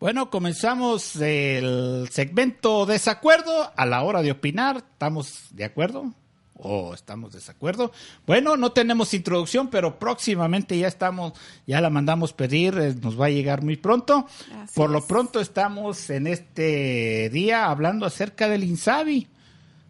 Bueno, 0.00 0.30
comenzamos 0.30 1.14
el 1.16 2.08
segmento 2.10 2.86
desacuerdo 2.86 3.70
a 3.76 3.84
la 3.84 4.02
hora 4.02 4.22
de 4.22 4.30
opinar. 4.30 4.78
¿Estamos 4.78 5.48
de 5.50 5.64
acuerdo? 5.64 6.14
¿O 6.54 6.94
estamos 6.94 7.34
desacuerdo? 7.34 7.92
Bueno, 8.26 8.56
no 8.56 8.72
tenemos 8.72 9.12
introducción, 9.12 9.68
pero 9.68 9.98
próximamente 9.98 10.78
ya 10.78 10.88
estamos, 10.88 11.34
ya 11.66 11.82
la 11.82 11.90
mandamos 11.90 12.32
pedir, 12.32 12.78
eh, 12.78 12.94
nos 12.94 13.20
va 13.20 13.26
a 13.26 13.30
llegar 13.30 13.62
muy 13.62 13.76
pronto. 13.76 14.26
Por 14.74 14.88
lo 14.88 15.06
pronto 15.06 15.38
estamos 15.38 16.08
en 16.08 16.28
este 16.28 17.28
día 17.28 17.66
hablando 17.66 18.06
acerca 18.06 18.48
del 18.48 18.64
Insabi. 18.64 19.28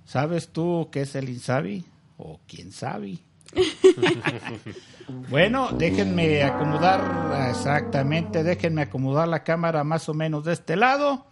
¿Sabes 0.07 0.49
tú 0.49 0.89
qué 0.91 1.03
es 1.03 1.15
el 1.15 1.29
Insabi? 1.29 1.85
¿O 2.17 2.41
quién 2.49 2.73
sabe? 2.73 3.21
bueno, 5.31 5.71
déjenme 5.73 6.43
acomodar 6.43 7.51
exactamente, 7.51 8.43
déjenme 8.43 8.83
acomodar 8.83 9.29
la 9.29 9.43
cámara 9.43 9.85
más 9.85 10.09
o 10.09 10.15
menos 10.15 10.45
de 10.45 10.53
este 10.53 10.77
lado 10.77 11.27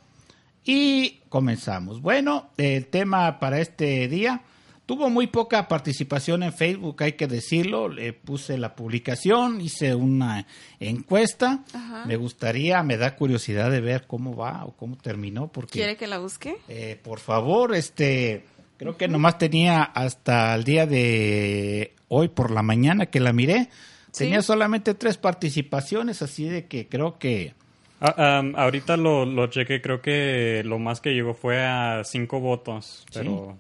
y 0.65 1.21
comenzamos. 1.29 2.01
Bueno, 2.01 2.51
el 2.57 2.87
tema 2.87 3.39
para 3.39 3.61
este 3.61 4.09
día 4.09 4.43
tuvo 4.89 5.11
muy 5.11 5.27
poca 5.27 5.69
participación 5.69 6.43
en 6.43 6.53
Facebook, 6.53 7.03
hay 7.03 7.13
que 7.13 7.27
decirlo. 7.27 7.89
Le 7.89 8.15
puse 8.15 8.57
la 8.57 8.75
publicación, 8.75 9.61
hice 9.61 9.95
una 9.95 10.47
encuesta. 10.81 11.63
Me 12.07 12.17
gustaría, 12.17 12.83
me 12.83 12.97
da 12.97 13.15
curiosidad 13.15 13.71
de 13.71 13.81
ver 13.81 14.07
cómo 14.07 14.35
va 14.35 14.65
o 14.65 14.73
cómo 14.73 14.97
terminó. 14.97 15.49
Porque, 15.49 15.73
¿Quiere 15.73 15.97
que 15.97 16.07
la 16.07 16.19
busque? 16.19 16.57
Eh, 16.69 16.99
por 17.03 17.19
favor, 17.21 17.75
este, 17.75 18.47
creo 18.79 18.97
que 18.97 19.09
nomás 19.09 19.37
tenía 19.37 19.83
hasta 19.83 20.55
el 20.55 20.65
día 20.65 20.87
de 20.87 21.95
hoy 22.09 22.29
por 22.29 22.51
la 22.51 22.63
mañana 22.63 23.07
que 23.07 23.21
la 23.21 23.33
miré, 23.33 23.69
tenía 24.17 24.43
solamente 24.43 24.95
tres 24.95 25.17
participaciones, 25.19 26.23
así 26.23 26.45
de 26.45 26.67
que 26.67 26.89
creo 26.89 27.19
que... 27.19 27.55
Ah, 28.01 28.43
ahorita 28.55 28.97
lo, 28.97 29.27
lo 29.27 29.49
chequé, 29.49 29.83
creo 29.83 30.01
que 30.01 30.63
lo 30.65 30.79
más 30.79 31.01
que 31.01 31.15
llegó 31.15 31.35
fue 31.35 31.65
a 31.65 32.03
cinco 32.05 32.41
votos, 32.41 33.05
pero... 33.13 33.57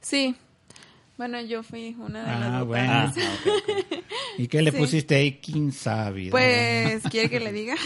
Sí. 0.00 0.36
Bueno, 1.16 1.40
yo 1.42 1.62
fui 1.62 1.94
una 1.98 2.20
de 2.20 2.26
las 2.26 2.52
ah, 2.52 2.62
bueno. 2.64 2.92
Ah, 2.92 3.12
¿Y 4.36 4.48
qué 4.48 4.62
le 4.62 4.72
pusiste 4.72 5.14
ahí? 5.14 5.38
¿Quién 5.40 5.70
sabe? 5.70 6.28
Pues, 6.30 7.04
¿quiere 7.08 7.30
que 7.30 7.38
le 7.38 7.52
diga? 7.52 7.76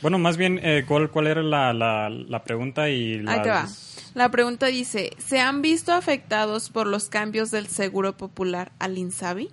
bueno, 0.00 0.18
más 0.18 0.38
bien, 0.38 0.58
eh, 0.62 0.84
¿cuál, 0.88 1.10
¿cuál 1.10 1.26
era 1.26 1.42
la, 1.42 1.74
la, 1.74 2.08
la 2.08 2.42
pregunta? 2.42 2.88
y 2.88 3.22
Ahí 3.26 3.42
te 3.42 3.50
va. 3.50 3.68
La 4.14 4.28
pregunta 4.30 4.66
dice, 4.66 5.10
¿se 5.18 5.40
han 5.40 5.62
visto 5.62 5.92
afectados 5.92 6.68
por 6.70 6.86
los 6.86 7.08
cambios 7.08 7.50
del 7.50 7.68
Seguro 7.68 8.16
Popular 8.16 8.72
al 8.78 8.98
INSABI? 8.98 9.50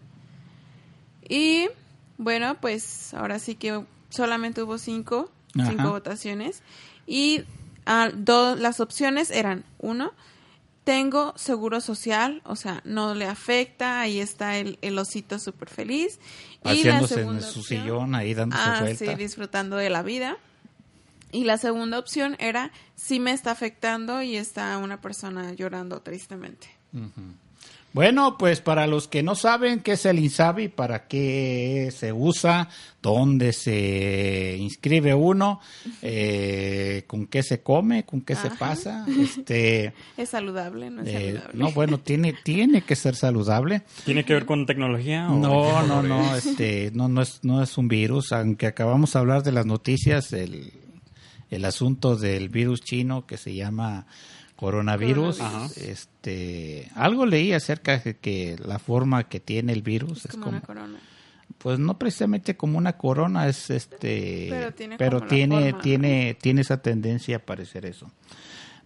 Y 1.30 1.68
bueno, 2.18 2.56
pues 2.60 3.14
ahora 3.14 3.40
sí 3.40 3.56
que 3.56 3.84
solamente 4.10 4.64
hubo 4.64 4.78
cinco, 4.78 5.32
cinco 5.54 5.92
votaciones. 5.92 6.64
Y 7.06 7.44
ah, 7.86 8.10
las 8.58 8.80
opciones 8.80 9.30
eran, 9.30 9.64
uno, 9.78 10.14
tengo 10.84 11.34
seguro 11.36 11.82
social, 11.82 12.42
o 12.46 12.56
sea, 12.56 12.82
no 12.86 13.14
le 13.14 13.26
afecta, 13.26 14.00
ahí 14.00 14.20
está 14.20 14.58
el, 14.58 14.98
osito 14.98 15.38
súper 15.38 15.70
feliz. 15.70 16.20
y 16.64 16.84
la 16.84 17.00
en 17.00 17.42
su 17.42 17.62
sillón, 17.62 18.16
ahí 18.16 18.34
dándose 18.34 18.64
ah, 18.64 18.86
Sí, 18.98 19.14
disfrutando 19.16 19.76
de 19.76 19.90
la 19.90 20.02
vida. 20.02 20.38
Y 21.32 21.44
la 21.44 21.58
segunda 21.58 22.00
opción 22.00 22.36
era 22.40 22.72
si 22.96 23.20
me 23.20 23.32
está 23.32 23.52
afectando 23.52 24.22
y 24.22 24.38
está 24.38 24.78
una 24.78 25.02
persona 25.02 25.54
llorando 25.54 26.02
tristemente. 26.02 26.68
Bueno, 27.94 28.38
pues 28.38 28.62
para 28.62 28.86
los 28.86 29.08
que 29.08 29.24
no 29.24 29.34
saben 29.34 29.80
qué 29.80 29.94
es 29.94 30.06
el 30.06 30.20
INSABI, 30.20 30.68
para 30.68 31.08
qué 31.08 31.90
se 31.92 32.14
usa, 32.14 32.70
dónde 33.02 33.54
se 33.54 34.56
inscribe 34.60 35.16
uno, 35.16 35.62
eh, 36.04 37.06
con 37.08 37.26
qué 37.26 37.42
se 37.42 37.62
come, 37.62 38.06
con 38.06 38.22
qué 38.22 38.36
se 38.36 38.52
pasa, 38.52 39.04
este 39.20 39.94
es 40.16 40.30
saludable, 40.30 40.92
no 40.92 41.02
es 41.02 41.08
eh, 41.08 41.14
saludable. 41.14 41.54
No, 41.56 41.72
bueno, 41.72 42.00
tiene 42.00 42.36
tiene 42.44 42.84
que 42.84 42.96
ser 42.96 43.16
saludable. 43.16 43.82
¿Tiene 44.06 44.26
que 44.26 44.34
ver 44.34 44.46
con 44.46 44.68
tecnología? 44.68 45.28
No, 45.28 45.82
no, 45.88 46.04
no, 46.04 46.36
este, 46.38 46.92
no, 46.94 47.08
no 47.08 47.24
es 47.24 47.40
no 47.42 47.64
es 47.64 47.80
un 47.80 47.88
virus, 47.88 48.32
aunque 48.32 48.68
acabamos 48.68 49.14
de 49.14 49.20
hablar 49.20 49.42
de 49.42 49.54
las 49.54 49.66
noticias, 49.66 50.34
el 50.34 50.72
el 51.50 51.66
asunto 51.66 52.16
del 52.16 52.50
virus 52.50 52.82
chino 52.82 53.26
que 53.26 53.38
se 53.38 53.56
llama 53.56 54.06
coronavirus. 54.58 55.40
Este, 55.78 56.92
algo 56.96 57.26
leí 57.26 57.54
acerca 57.54 58.00
de 58.00 58.18
que 58.18 58.58
la 58.64 58.80
forma 58.80 59.30
que 59.30 59.40
tiene 59.40 59.72
el 59.72 59.82
virus 59.82 60.26
es, 60.26 60.32
como, 60.32 60.50
una 60.50 60.62
corona. 60.62 61.00
Pues 61.58 61.80
no 61.80 61.98
precisamente 61.98 62.58
como 62.58 62.78
una 62.78 62.98
corona, 62.98 63.48
es 63.48 63.70
este, 63.70 64.74
pero 64.98 65.22
tiene 65.22 65.74
tiene 65.74 66.34
tiene, 66.34 66.62
esa 66.62 66.82
tendencia 66.82 67.38
a 67.38 67.40
parecer 67.40 67.86
eso. 67.86 68.12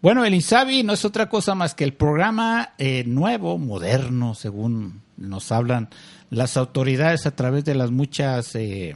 Bueno, 0.01 0.25
el 0.25 0.33
INSABI 0.33 0.83
no 0.83 0.93
es 0.93 1.05
otra 1.05 1.29
cosa 1.29 1.53
más 1.53 1.75
que 1.75 1.83
el 1.83 1.93
programa 1.93 2.73
eh, 2.77 3.03
nuevo, 3.05 3.59
moderno, 3.59 4.33
según 4.33 5.01
nos 5.15 5.51
hablan 5.51 5.89
las 6.31 6.57
autoridades 6.57 7.27
a 7.27 7.35
través 7.35 7.65
de 7.65 7.75
las 7.75 7.91
muchas 7.91 8.55
eh, 8.55 8.95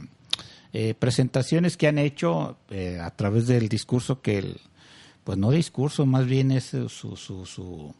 eh, 0.78 0.92
presentaciones 0.92 1.78
que 1.78 1.88
han 1.88 1.96
hecho 1.96 2.58
eh, 2.68 2.98
a 3.00 3.10
través 3.10 3.46
del 3.46 3.66
discurso 3.66 4.20
que, 4.20 4.36
el, 4.36 4.60
pues 5.24 5.38
no 5.38 5.50
discurso, 5.50 6.04
más 6.04 6.26
bien 6.26 6.50
es 6.50 6.64
su, 6.64 7.16
su, 7.16 7.46
su, 7.46 7.94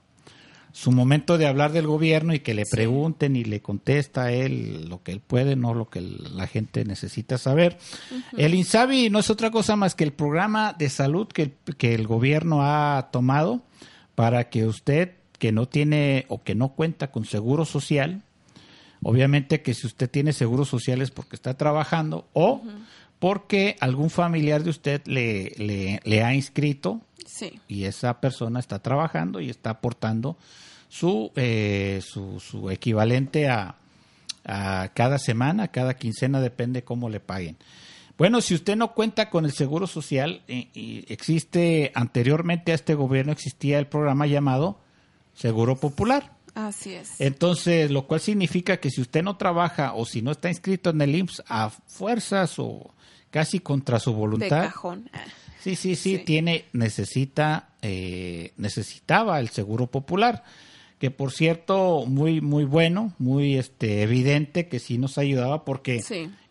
su 0.72 0.92
momento 0.92 1.38
de 1.38 1.46
hablar 1.46 1.72
del 1.72 1.86
gobierno 1.86 2.34
y 2.34 2.40
que 2.40 2.52
le 2.52 2.64
pregunten 2.70 3.34
y 3.34 3.44
le 3.44 3.62
contesta 3.62 4.24
a 4.24 4.32
él 4.32 4.90
lo 4.90 5.02
que 5.02 5.12
él 5.12 5.20
puede, 5.20 5.56
no 5.56 5.72
lo 5.72 5.88
que 5.88 6.02
la 6.02 6.46
gente 6.46 6.84
necesita 6.84 7.38
saber. 7.38 7.78
El 8.36 8.52
INSABI 8.52 9.08
no 9.08 9.20
es 9.20 9.30
otra 9.30 9.50
cosa 9.50 9.74
más 9.74 9.94
que 9.94 10.04
el 10.04 10.12
programa 10.12 10.74
de 10.78 10.90
salud 10.90 11.28
que, 11.28 11.54
que 11.78 11.94
el 11.94 12.06
gobierno 12.06 12.58
ha 12.60 13.08
tomado 13.10 13.62
para 14.14 14.50
que 14.50 14.66
usted 14.66 15.12
que 15.38 15.50
no 15.50 15.66
tiene 15.66 16.26
o 16.28 16.42
que 16.42 16.54
no 16.54 16.74
cuenta 16.74 17.10
con 17.10 17.24
seguro 17.24 17.64
social, 17.64 18.22
Obviamente 19.02 19.62
que 19.62 19.74
si 19.74 19.86
usted 19.86 20.10
tiene 20.10 20.32
seguros 20.32 20.68
sociales 20.68 21.10
porque 21.10 21.36
está 21.36 21.54
trabajando 21.54 22.26
o 22.32 22.62
porque 23.18 23.76
algún 23.80 24.10
familiar 24.10 24.62
de 24.62 24.70
usted 24.70 25.02
le, 25.06 25.52
le, 26.04 26.22
ha 26.22 26.34
inscrito 26.34 27.00
y 27.68 27.84
esa 27.84 28.20
persona 28.20 28.60
está 28.60 28.78
trabajando 28.80 29.40
y 29.40 29.50
está 29.50 29.70
aportando 29.70 30.36
su, 30.88 31.32
eh, 31.36 32.00
su, 32.02 32.40
su, 32.40 32.70
equivalente 32.70 33.48
a, 33.48 33.76
a 34.44 34.90
cada 34.94 35.18
semana, 35.18 35.68
cada 35.68 35.94
quincena, 35.94 36.40
depende 36.40 36.84
cómo 36.84 37.08
le 37.08 37.20
paguen. 37.20 37.56
Bueno, 38.18 38.40
si 38.40 38.54
usted 38.54 38.76
no 38.76 38.94
cuenta 38.94 39.28
con 39.28 39.44
el 39.44 39.52
seguro 39.52 39.86
social, 39.86 40.42
y 40.46 41.04
existe 41.12 41.92
anteriormente 41.94 42.72
a 42.72 42.74
este 42.74 42.94
gobierno 42.94 43.32
existía 43.32 43.78
el 43.78 43.88
programa 43.88 44.26
llamado 44.26 44.78
Seguro 45.34 45.76
Popular. 45.76 46.35
Así 46.56 46.94
es. 46.94 47.20
Entonces, 47.20 47.90
lo 47.90 48.06
cual 48.06 48.20
significa 48.20 48.78
que 48.78 48.90
si 48.90 49.02
usted 49.02 49.22
no 49.22 49.36
trabaja 49.36 49.92
o 49.92 50.06
si 50.06 50.22
no 50.22 50.32
está 50.32 50.48
inscrito 50.48 50.90
en 50.90 51.02
el 51.02 51.14
IMSS 51.14 51.44
a 51.46 51.68
fuerzas 51.68 52.58
o 52.58 52.94
casi 53.30 53.60
contra 53.60 54.00
su 54.00 54.14
voluntad. 54.14 54.62
De 54.62 54.68
cajón. 54.68 55.10
Ah. 55.12 55.22
Sí, 55.60 55.76
sí, 55.76 55.96
sí, 55.96 56.18
tiene, 56.18 56.64
necesita, 56.72 57.70
eh, 57.82 58.52
necesitaba 58.56 59.40
el 59.40 59.48
seguro 59.48 59.88
popular, 59.88 60.44
que 61.00 61.10
por 61.10 61.32
cierto, 61.32 62.04
muy, 62.06 62.40
muy 62.40 62.64
bueno, 62.64 63.12
muy 63.18 63.56
este, 63.56 64.02
evidente 64.02 64.68
que 64.68 64.78
sí 64.78 64.96
nos 64.96 65.18
ayudaba 65.18 65.64
porque 65.64 66.02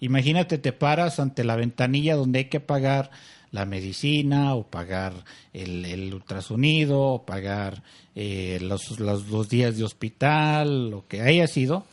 imagínate, 0.02 0.58
te 0.58 0.74
paras 0.74 1.22
ante 1.22 1.46
la 1.46 1.56
ventanilla 1.56 2.16
donde 2.16 2.40
hay 2.40 2.46
que 2.46 2.60
pagar 2.60 3.10
la 3.56 3.66
medicina 3.66 4.54
o 4.54 4.68
pagar 4.68 5.14
el, 5.54 5.86
el 5.86 6.14
ultrasonido 6.14 7.02
o 7.02 7.26
pagar 7.26 7.84
eh, 8.14 8.60
los, 8.62 9.00
los, 9.00 9.30
dos 9.30 9.48
días 9.48 9.78
de 9.78 9.86
hospital, 9.86 10.92
lo 10.92 11.08
que 11.08 11.22
haya 11.22 11.48
sido, 11.48 11.86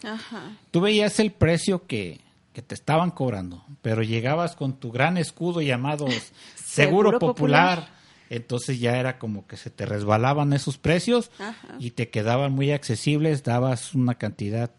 tú 0.72 0.80
veías 0.80 1.20
el 1.20 1.30
precio 1.30 1.86
que, 1.86 2.20
te 2.52 2.74
estaban 2.74 3.12
cobrando, 3.12 3.64
pero 3.80 4.02
llegabas 4.02 4.56
con 4.56 4.74
tu 4.74 4.90
gran 4.90 5.16
escudo 5.16 5.62
llamado 5.62 6.06
Seguro, 6.56 7.18
Popular, 7.20 7.88
entonces 8.28 8.80
ya 8.80 8.98
era 8.98 9.18
como 9.18 9.46
que 9.46 9.56
se 9.56 9.70
te 9.70 9.86
resbalaban 9.86 10.52
esos 10.52 10.78
precios 10.78 11.30
y 11.78 11.92
te 11.92 12.10
quedaban 12.10 12.52
muy 12.52 12.72
accesibles, 12.72 13.44
dabas 13.44 13.94
una 13.94 14.16
cantidad 14.16 14.72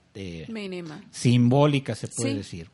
Mínima. 0.49 1.01
simbólica, 1.11 1.95
se 1.95 2.09
puede 2.09 2.35
decir. 2.35 2.69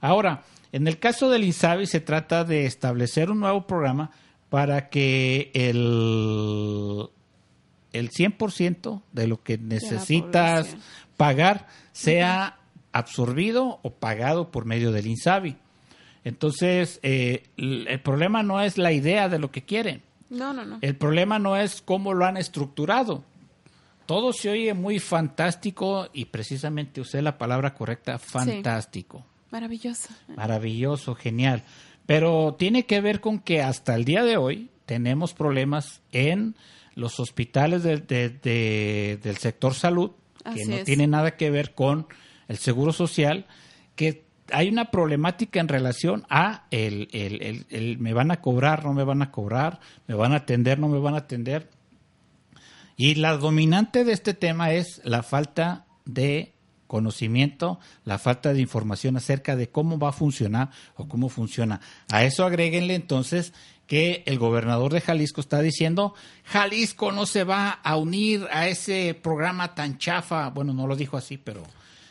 Ahora, 0.00 0.44
en 0.72 0.86
el 0.86 0.98
caso 0.98 1.30
del 1.30 1.44
INSABI 1.44 1.86
se 1.86 2.00
trata 2.00 2.44
de 2.44 2.66
establecer 2.66 3.30
un 3.30 3.40
nuevo 3.40 3.66
programa 3.66 4.10
para 4.48 4.88
que 4.88 5.50
el, 5.54 7.08
el 7.92 8.10
100% 8.10 9.02
de 9.12 9.26
lo 9.26 9.42
que 9.42 9.58
necesitas 9.58 10.76
pagar 11.16 11.66
sea 11.92 12.58
absorbido 12.92 13.78
o 13.82 13.90
pagado 13.94 14.50
por 14.50 14.64
medio 14.64 14.92
del 14.92 15.06
INSABI. 15.06 15.56
Entonces, 16.24 17.00
eh, 17.02 17.44
el 17.56 18.00
problema 18.02 18.42
no 18.42 18.60
es 18.60 18.76
la 18.76 18.92
idea 18.92 19.28
de 19.28 19.38
lo 19.38 19.50
que 19.50 19.62
quieren. 19.62 20.02
No, 20.28 20.52
no, 20.52 20.64
no. 20.64 20.78
El 20.80 20.96
problema 20.96 21.38
no 21.38 21.56
es 21.56 21.82
cómo 21.82 22.14
lo 22.14 22.26
han 22.26 22.36
estructurado. 22.36 23.24
Todo 24.06 24.32
se 24.32 24.50
oye 24.50 24.74
muy 24.74 24.98
fantástico 24.98 26.08
y 26.12 26.26
precisamente 26.26 27.00
usé 27.00 27.22
la 27.22 27.38
palabra 27.38 27.74
correcta, 27.74 28.18
fantástico. 28.18 29.24
Maravilloso. 29.50 30.08
Maravilloso, 30.36 31.14
genial. 31.14 31.64
Pero 32.06 32.56
tiene 32.58 32.86
que 32.86 33.00
ver 33.00 33.20
con 33.20 33.38
que 33.38 33.62
hasta 33.62 33.94
el 33.94 34.04
día 34.04 34.24
de 34.24 34.36
hoy 34.36 34.70
tenemos 34.86 35.34
problemas 35.34 36.02
en 36.12 36.56
los 36.94 37.20
hospitales 37.20 37.82
del 37.82 39.36
sector 39.38 39.74
salud, 39.74 40.12
que 40.54 40.64
no 40.64 40.82
tiene 40.84 41.06
nada 41.06 41.36
que 41.36 41.50
ver 41.50 41.74
con 41.74 42.06
el 42.48 42.58
seguro 42.58 42.92
social, 42.92 43.46
que 43.94 44.24
hay 44.52 44.68
una 44.68 44.90
problemática 44.90 45.60
en 45.60 45.68
relación 45.68 46.26
a 46.28 46.66
el, 46.70 47.08
el, 47.12 47.66
el, 47.70 47.98
me 47.98 48.12
van 48.12 48.30
a 48.30 48.40
cobrar, 48.40 48.84
no 48.84 48.92
me 48.92 49.04
van 49.04 49.22
a 49.22 49.30
cobrar, 49.30 49.80
me 50.06 50.14
van 50.14 50.32
a 50.32 50.36
atender, 50.36 50.78
no 50.78 50.88
me 50.88 50.98
van 50.98 51.14
a 51.14 51.18
atender. 51.18 51.70
Y 52.96 53.14
la 53.14 53.36
dominante 53.36 54.04
de 54.04 54.12
este 54.12 54.34
tema 54.34 54.72
es 54.72 55.00
la 55.04 55.22
falta 55.22 55.86
de 56.04 56.52
conocimiento, 56.90 57.78
la 58.04 58.18
falta 58.18 58.52
de 58.52 58.60
información 58.60 59.16
acerca 59.16 59.54
de 59.54 59.70
cómo 59.70 60.00
va 60.00 60.08
a 60.08 60.12
funcionar 60.12 60.70
o 60.96 61.06
cómo 61.06 61.28
funciona. 61.28 61.80
A 62.10 62.24
eso 62.24 62.44
agréguenle 62.44 62.96
entonces 62.96 63.52
que 63.86 64.24
el 64.26 64.40
gobernador 64.40 64.92
de 64.92 65.00
Jalisco 65.00 65.40
está 65.40 65.60
diciendo, 65.60 66.14
Jalisco 66.44 67.12
no 67.12 67.26
se 67.26 67.44
va 67.44 67.70
a 67.70 67.96
unir 67.96 68.48
a 68.50 68.66
ese 68.66 69.14
programa 69.14 69.76
tan 69.76 69.98
chafa. 69.98 70.50
Bueno, 70.50 70.72
no 70.72 70.88
lo 70.88 70.96
dijo 70.96 71.16
así, 71.16 71.38
pero 71.38 71.62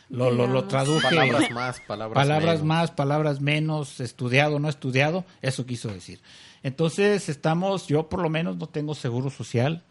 lo, 0.08 0.30
lo, 0.30 0.46
lo 0.46 0.64
traduje. 0.64 1.02
Palabras 1.02 1.50
más, 1.50 1.80
palabras, 1.80 2.14
palabras 2.14 2.54
menos. 2.54 2.66
más, 2.66 2.90
palabras 2.90 3.40
menos, 3.42 4.00
estudiado, 4.00 4.58
no 4.60 4.70
estudiado, 4.70 5.26
eso 5.42 5.66
quiso 5.66 5.88
decir. 5.88 6.22
Entonces 6.62 7.28
estamos, 7.28 7.86
yo 7.86 8.08
por 8.08 8.22
lo 8.22 8.30
menos 8.30 8.56
no 8.56 8.66
tengo 8.66 8.94
seguro 8.94 9.28
social, 9.28 9.82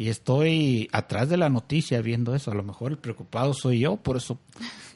y 0.00 0.08
estoy 0.08 0.88
atrás 0.92 1.28
de 1.28 1.36
la 1.36 1.50
noticia 1.50 2.00
viendo 2.00 2.34
eso. 2.34 2.50
A 2.50 2.54
lo 2.54 2.62
mejor 2.62 2.92
el 2.92 2.96
preocupado 2.96 3.52
soy 3.52 3.80
yo, 3.80 3.98
por 3.98 4.16
eso 4.16 4.38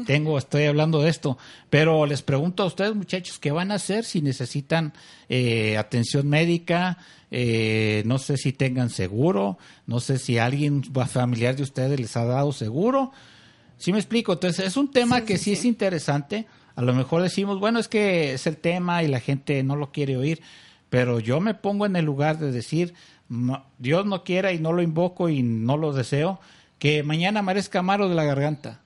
tengo, 0.06 0.38
estoy 0.38 0.64
hablando 0.64 1.02
de 1.02 1.10
esto. 1.10 1.36
Pero 1.68 2.06
les 2.06 2.22
pregunto 2.22 2.62
a 2.62 2.66
ustedes, 2.66 2.94
muchachos, 2.94 3.38
¿qué 3.38 3.52
van 3.52 3.70
a 3.70 3.74
hacer 3.74 4.06
si 4.06 4.22
necesitan 4.22 4.94
eh, 5.28 5.76
atención 5.76 6.26
médica? 6.26 6.96
Eh, 7.30 8.02
no 8.06 8.16
sé 8.16 8.38
si 8.38 8.54
tengan 8.54 8.88
seguro, 8.88 9.58
no 9.86 10.00
sé 10.00 10.16
si 10.16 10.38
alguien 10.38 10.82
familiar 11.06 11.54
de 11.54 11.64
ustedes 11.64 12.00
les 12.00 12.16
ha 12.16 12.24
dado 12.24 12.52
seguro. 12.52 13.12
¿Sí 13.76 13.92
me 13.92 13.98
explico? 13.98 14.32
Entonces, 14.32 14.64
es 14.64 14.78
un 14.78 14.90
tema 14.90 15.18
Sí, 15.18 15.26
que 15.26 15.36
sí, 15.36 15.44
sí, 15.44 15.52
es 15.52 15.64
interesante. 15.66 16.46
A 16.76 16.80
lo 16.80 16.94
mejor 16.94 17.20
decimos, 17.20 17.60
bueno, 17.60 17.78
es 17.78 17.88
que 17.88 18.32
es 18.32 18.46
el 18.46 18.56
tema 18.56 19.02
y 19.02 19.08
la 19.08 19.20
gente 19.20 19.62
no 19.64 19.76
lo 19.76 19.92
quiere 19.92 20.16
oír. 20.16 20.40
Pero 20.88 21.18
yo 21.18 21.40
me 21.40 21.54
pongo 21.54 21.86
en 21.86 21.96
el 21.96 22.04
lugar 22.04 22.38
de 22.38 22.52
decir, 22.52 22.94
"Ma- 23.34 23.64
Dios 23.78 24.06
no 24.06 24.22
quiera 24.24 24.52
y 24.52 24.58
no 24.58 24.72
lo 24.72 24.82
invoco 24.82 25.28
y 25.28 25.42
no 25.42 25.76
lo 25.76 25.92
deseo, 25.92 26.40
que 26.78 27.02
mañana 27.02 27.40
amanezca 27.40 27.82
malo 27.82 28.08
de 28.08 28.14
la 28.14 28.24
garganta. 28.24 28.80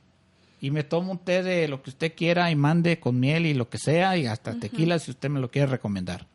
Y 0.61 0.71
me 0.73 0.83
tomo 0.83 1.13
un 1.13 1.19
té 1.19 1.43
de 1.45 1.69
lo 1.69 1.83
que 1.83 1.91
usted 1.91 2.15
quiera 2.17 2.51
y 2.51 2.57
mande 2.57 2.99
con 2.99 3.21
miel 3.21 3.47
y 3.47 3.55
lo 3.55 3.69
que 3.69 3.79
sea 3.79 4.17
y 4.17 4.27
hasta 4.27 4.55
tequila 4.59 4.99
si 4.99 5.13
usted 5.13 5.29
me 5.31 5.39
lo 5.41 5.51
quiere 5.51 5.69
recomendar. 5.69 6.27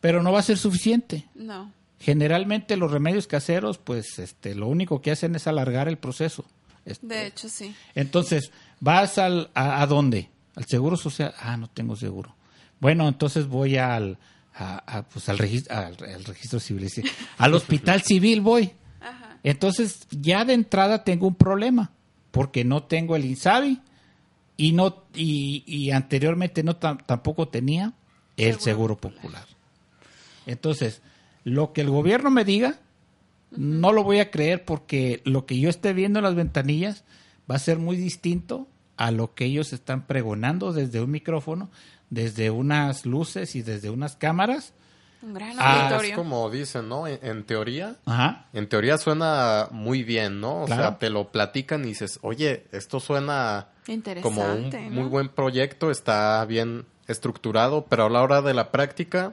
Pero 0.00 0.22
no 0.22 0.30
va 0.32 0.38
a 0.40 0.42
ser 0.42 0.58
suficiente. 0.58 1.24
No. 1.34 1.72
Generalmente 2.00 2.76
los 2.76 2.90
remedios 2.92 3.26
caseros, 3.26 3.78
pues 3.78 4.18
este, 4.20 4.54
lo 4.54 4.68
único 4.68 5.02
que 5.02 5.10
hacen 5.10 5.34
es 5.34 5.48
alargar 5.48 5.88
el 5.88 5.98
proceso. 5.98 6.44
Este, 6.84 7.06
De 7.06 7.26
hecho, 7.26 7.48
sí. 7.48 7.74
entonces, 7.96 8.52
¿vas 8.80 9.18
al, 9.18 9.50
a, 9.54 9.82
a 9.82 9.86
dónde? 9.86 10.28
¿Al 10.54 10.64
Seguro 10.66 10.96
Social? 10.96 11.34
Ah, 11.40 11.56
no 11.56 11.68
tengo 11.68 11.96
seguro. 11.96 12.34
Bueno, 12.80 13.08
entonces 13.08 13.48
voy 13.48 13.76
al, 13.76 14.18
a- 14.58 14.98
a, 14.98 15.08
pues 15.08 15.28
al, 15.28 15.38
registro, 15.38 15.76
al, 15.76 15.96
al 16.02 16.24
registro 16.24 16.58
civil. 16.60 16.90
Al 17.38 17.54
hospital 17.54 18.02
civil 18.02 18.40
voy. 18.40 18.72
Entonces, 19.44 20.06
ya 20.10 20.44
de 20.44 20.52
entrada 20.54 21.04
tengo 21.04 21.28
un 21.28 21.36
problema, 21.36 21.92
porque 22.32 22.64
no 22.64 22.82
tengo 22.82 23.14
el 23.16 23.24
INSABI 23.24 23.80
y, 24.56 24.72
no, 24.72 25.04
y, 25.14 25.62
y 25.66 25.92
anteriormente 25.92 26.62
no 26.64 26.78
tam- 26.80 27.04
tampoco 27.06 27.46
tenía 27.48 27.92
el 28.36 28.58
Seguro 28.58 28.96
Seguro 28.96 28.96
Popular. 28.96 29.46
Entonces, 30.46 31.02
lo 31.44 31.72
que 31.72 31.82
el 31.82 31.90
gobierno 31.90 32.30
me 32.30 32.44
diga, 32.44 32.80
no 33.50 33.92
lo 33.92 34.02
voy 34.02 34.18
a 34.18 34.30
creer 34.30 34.64
porque 34.64 35.22
lo 35.24 35.46
que 35.46 35.58
yo 35.58 35.70
esté 35.70 35.92
viendo 35.92 36.18
en 36.18 36.24
las 36.24 36.34
ventanillas 36.34 37.04
va 37.50 37.54
a 37.56 37.60
ser 37.60 37.78
muy 37.78 37.96
distinto 37.96 38.66
a 38.98 39.10
lo 39.10 39.34
que 39.34 39.46
ellos 39.46 39.72
están 39.72 40.06
pregonando 40.06 40.72
desde 40.72 41.00
un 41.00 41.10
micrófono, 41.10 41.70
desde 42.10 42.50
unas 42.50 43.06
luces 43.06 43.54
y 43.56 43.62
desde 43.62 43.88
unas 43.90 44.16
cámaras. 44.16 44.74
Un 45.22 45.34
gran 45.34 45.56
Ah, 45.58 45.98
Es 46.02 46.12
como 46.12 46.48
dicen, 46.50 46.88
¿no? 46.88 47.06
En, 47.06 47.18
en 47.22 47.44
teoría, 47.44 47.96
Ajá. 48.06 48.46
en 48.52 48.68
teoría 48.68 48.98
suena 48.98 49.68
muy 49.72 50.04
bien, 50.04 50.40
¿no? 50.40 50.62
O 50.62 50.66
Claro. 50.66 50.82
sea, 50.82 50.98
te 50.98 51.10
lo 51.10 51.32
platican 51.32 51.82
y 51.84 51.88
dices, 51.88 52.18
oye, 52.22 52.66
esto 52.72 53.00
suena 53.00 53.68
como 53.84 53.88
un 53.88 53.94
Interesante, 53.94 54.90
muy 54.90 55.04
¿no? 55.04 55.08
buen 55.08 55.28
proyecto, 55.30 55.90
está 55.90 56.44
bien 56.44 56.84
estructurado, 57.08 57.86
pero 57.88 58.06
a 58.06 58.10
la 58.10 58.22
hora 58.22 58.42
de 58.42 58.54
la 58.54 58.70
práctica 58.70 59.32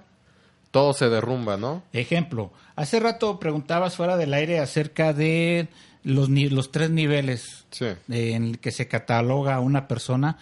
todo 0.71 0.94
se 0.94 1.09
derrumba, 1.09 1.56
¿no? 1.57 1.83
Ejemplo, 1.94 2.51
hace 2.75 3.00
rato 3.00 3.39
preguntabas 3.39 3.95
fuera 3.95 4.18
del 4.18 4.33
aire 4.33 4.59
acerca 4.59 5.13
de 5.13 5.68
los, 6.06 6.30
ni- 6.30 6.48
los 6.50 6.72
tres 6.72 6.90
niveles 6.92 7.66
Sí. 7.72 7.88
en 8.07 8.44
el 8.46 8.60
que 8.60 8.72
se 8.72 8.88
cataloga 8.88 9.56
a 9.56 9.60
una 9.60 9.88
persona 9.90 10.38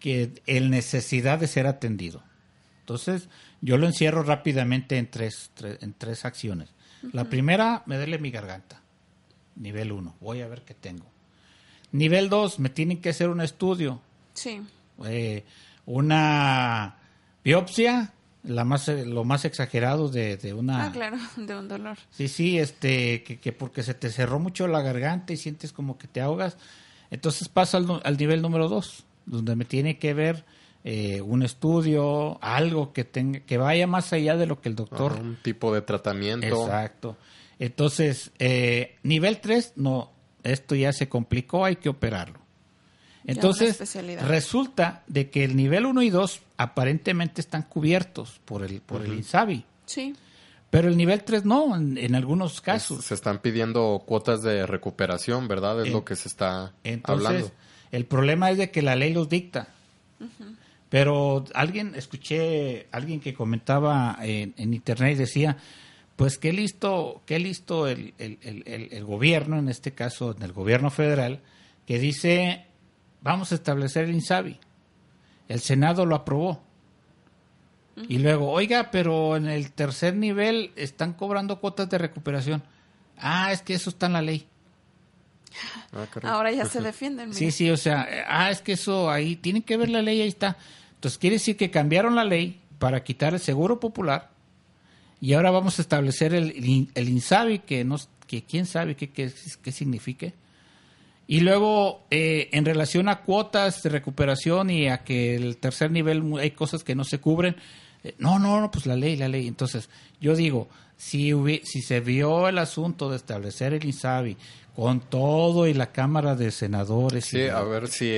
que 0.00 0.40
en 0.46 0.70
necesidad 0.70 1.38
de 1.38 1.46
ser 1.48 1.66
atendido. 1.66 2.22
Entonces, 2.80 3.28
yo 3.60 3.76
lo 3.76 3.86
encierro 3.86 4.22
rápidamente 4.22 4.96
en 4.96 5.10
tres, 5.10 5.50
tre- 5.58 5.76
en 5.82 5.92
tres 5.92 6.24
acciones. 6.24 6.70
La 7.12 7.24
primera, 7.24 7.82
me 7.86 7.96
duele 7.96 8.18
mi 8.18 8.30
garganta. 8.30 8.80
Nivel 9.56 9.92
uno, 9.92 10.14
voy 10.20 10.40
a 10.40 10.48
ver 10.48 10.62
qué 10.62 10.72
tengo. 10.74 11.04
Nivel 11.92 12.28
dos, 12.28 12.58
me 12.58 12.68
tienen 12.70 13.00
que 13.00 13.10
hacer 13.10 13.28
un 13.28 13.40
estudio, 13.40 14.00
Sí. 14.34 14.62
eh, 15.04 15.44
una 15.86 16.96
biopsia, 17.44 18.12
la 18.42 18.64
más, 18.64 18.88
eh, 18.88 19.04
lo 19.04 19.24
más 19.24 19.44
exagerado 19.44 20.08
de, 20.08 20.36
de 20.36 20.54
una... 20.54 20.86
Ah, 20.86 20.92
claro, 20.92 21.18
de 21.36 21.56
un 21.56 21.68
dolor. 21.68 21.98
Sí, 22.10 22.28
sí, 22.28 22.58
este, 22.58 23.22
que, 23.22 23.38
que 23.38 23.52
porque 23.52 23.82
se 23.82 23.94
te 23.94 24.10
cerró 24.10 24.38
mucho 24.38 24.68
la 24.68 24.82
garganta 24.82 25.32
y 25.32 25.36
sientes 25.36 25.72
como 25.72 25.98
que 25.98 26.08
te 26.08 26.20
ahogas. 26.20 26.56
Entonces 27.10 27.48
pasa 27.48 27.78
al, 27.78 28.00
al 28.04 28.16
nivel 28.16 28.42
número 28.42 28.68
dos, 28.68 29.04
donde 29.26 29.56
me 29.56 29.64
tiene 29.64 29.98
que 29.98 30.14
ver 30.14 30.44
eh, 30.84 31.20
un 31.20 31.42
estudio, 31.42 32.38
algo 32.42 32.92
que 32.92 33.04
tenga, 33.04 33.40
que 33.40 33.58
vaya 33.58 33.86
más 33.86 34.12
allá 34.12 34.36
de 34.36 34.46
lo 34.46 34.60
que 34.60 34.68
el 34.68 34.76
doctor. 34.76 35.12
Ajá, 35.12 35.20
un 35.20 35.36
tipo 35.42 35.74
de 35.74 35.82
tratamiento. 35.82 36.46
Exacto. 36.46 37.16
Entonces, 37.58 38.30
eh, 38.38 38.96
nivel 39.02 39.40
3, 39.40 39.74
no, 39.76 40.12
esto 40.44 40.74
ya 40.74 40.92
se 40.92 41.08
complicó, 41.08 41.64
hay 41.64 41.76
que 41.76 41.88
operarlo. 41.88 42.38
Entonces, 43.28 43.78
resulta 44.26 45.02
de 45.06 45.30
que 45.30 45.44
el 45.44 45.54
nivel 45.54 45.86
1 45.86 46.02
y 46.02 46.10
2 46.10 46.40
aparentemente 46.56 47.40
están 47.40 47.62
cubiertos 47.62 48.40
por 48.44 48.64
el, 48.64 48.80
por 48.80 49.02
el 49.04 49.12
INSABI. 49.14 49.64
Sí. 49.86 50.14
Pero 50.70 50.88
el 50.88 50.96
nivel 50.96 51.22
3 51.24 51.44
no, 51.44 51.76
en, 51.76 51.96
en 51.98 52.14
algunos 52.14 52.54
Es- 52.54 52.60
casos. 52.60 53.04
Se 53.04 53.14
están 53.14 53.38
pidiendo 53.40 54.02
cuotas 54.06 54.42
de 54.42 54.66
recuperación, 54.66 55.46
¿verdad? 55.48 55.80
Es 55.82 55.86
En- 55.88 55.92
lo 55.92 56.04
que 56.04 56.16
se 56.16 56.28
está 56.28 56.72
Entonces, 56.84 57.26
hablando. 57.26 57.50
el 57.92 58.04
problema 58.06 58.50
es 58.50 58.58
de 58.58 58.70
que 58.70 58.82
la 58.82 58.96
ley 58.96 59.12
los 59.12 59.28
dicta. 59.28 59.68
Pero 60.88 61.44
alguien, 61.54 61.94
escuché 61.94 62.86
alguien 62.92 63.20
que 63.20 63.34
comentaba 63.34 64.16
en, 64.22 64.54
en 64.56 64.72
internet 64.72 65.12
y 65.12 65.18
decía, 65.18 65.58
pues 66.16 66.38
qué 66.38 66.52
listo, 66.52 67.22
qué 67.26 67.38
listo 67.38 67.86
el, 67.86 68.14
el- 68.18 68.38
el- 68.42 68.62
el- 68.66 68.88
el 68.92 69.04
gobierno, 69.04 69.58
en 69.58 69.68
este 69.68 69.92
caso 69.92 70.34
en 70.34 70.42
el 70.42 70.52
gobierno 70.52 70.90
federal, 70.90 71.40
que 71.86 71.98
dice, 71.98 72.64
vamos 73.22 73.52
a 73.52 73.54
establecer 73.56 74.04
el 74.04 74.14
INSABI. 74.14 74.58
El 75.48 75.60
Senado 75.60 76.04
lo 76.06 76.14
aprobó. 76.14 76.62
Y 78.08 78.18
luego, 78.18 78.50
oiga, 78.50 78.90
pero 78.92 79.36
en 79.36 79.46
el 79.48 79.72
tercer 79.72 80.14
nivel 80.14 80.70
están 80.76 81.14
cobrando 81.14 81.58
cuotas 81.60 81.90
de 81.90 81.98
recuperación. 81.98 82.62
Ah, 83.16 83.50
es 83.52 83.60
que 83.62 83.74
eso 83.74 83.90
está 83.90 84.06
en 84.06 84.12
la 84.12 84.22
ley. 84.22 84.46
Ah. 85.92 86.06
Ahora 86.22 86.52
ya 86.52 86.64
se 86.66 86.80
defienden. 86.80 87.34
Sí, 87.34 87.46
mira. 87.46 87.56
sí, 87.56 87.70
o 87.70 87.76
sea, 87.76 88.06
ah, 88.28 88.50
es 88.50 88.62
que 88.62 88.72
eso 88.72 89.10
ahí, 89.10 89.34
tienen 89.34 89.62
que 89.62 89.76
ver 89.76 89.88
la 89.88 90.02
ley, 90.02 90.20
ahí 90.20 90.28
está. 90.28 90.56
Entonces 90.94 91.18
quiere 91.18 91.34
decir 91.36 91.56
que 91.56 91.70
cambiaron 91.70 92.14
la 92.14 92.24
ley 92.24 92.60
para 92.78 93.02
quitar 93.02 93.34
el 93.34 93.40
seguro 93.40 93.80
popular 93.80 94.30
y 95.20 95.32
ahora 95.32 95.50
vamos 95.50 95.78
a 95.80 95.82
establecer 95.82 96.34
el, 96.34 96.50
el, 96.52 96.64
in- 96.66 96.90
el 96.94 97.08
INSABI, 97.08 97.60
que, 97.60 97.84
no, 97.84 97.96
que 98.28 98.44
quién 98.44 98.66
sabe 98.66 98.94
qué, 98.94 99.10
qué, 99.10 99.32
qué 99.62 99.72
signifique. 99.72 100.34
Y 101.30 101.40
luego, 101.40 102.06
eh, 102.10 102.48
en 102.52 102.64
relación 102.64 103.10
a 103.10 103.20
cuotas 103.20 103.82
de 103.82 103.90
recuperación 103.90 104.70
y 104.70 104.88
a 104.88 105.04
que 105.04 105.36
el 105.36 105.58
tercer 105.58 105.90
nivel 105.90 106.24
hay 106.40 106.52
cosas 106.52 106.82
que 106.82 106.94
no 106.94 107.04
se 107.04 107.20
cubren, 107.20 107.54
eh, 108.02 108.14
no, 108.18 108.38
no, 108.38 108.62
no, 108.62 108.70
pues 108.70 108.86
la 108.86 108.96
ley, 108.96 109.14
la 109.14 109.28
ley. 109.28 109.46
Entonces, 109.46 109.90
yo 110.22 110.34
digo, 110.34 110.68
si, 110.96 111.32
si 111.64 111.82
se 111.82 112.00
vio 112.00 112.48
el 112.48 112.56
asunto 112.56 113.10
de 113.10 113.16
establecer 113.16 113.74
el 113.74 113.84
INSABI 113.84 114.38
con 114.74 115.00
todo 115.00 115.66
y 115.66 115.74
la 115.74 115.92
Cámara 115.92 116.34
de 116.34 116.50
Senadores. 116.50 117.26
Sí, 117.26 117.42
a 117.42 117.60
ver 117.60 117.88
si... 117.88 118.10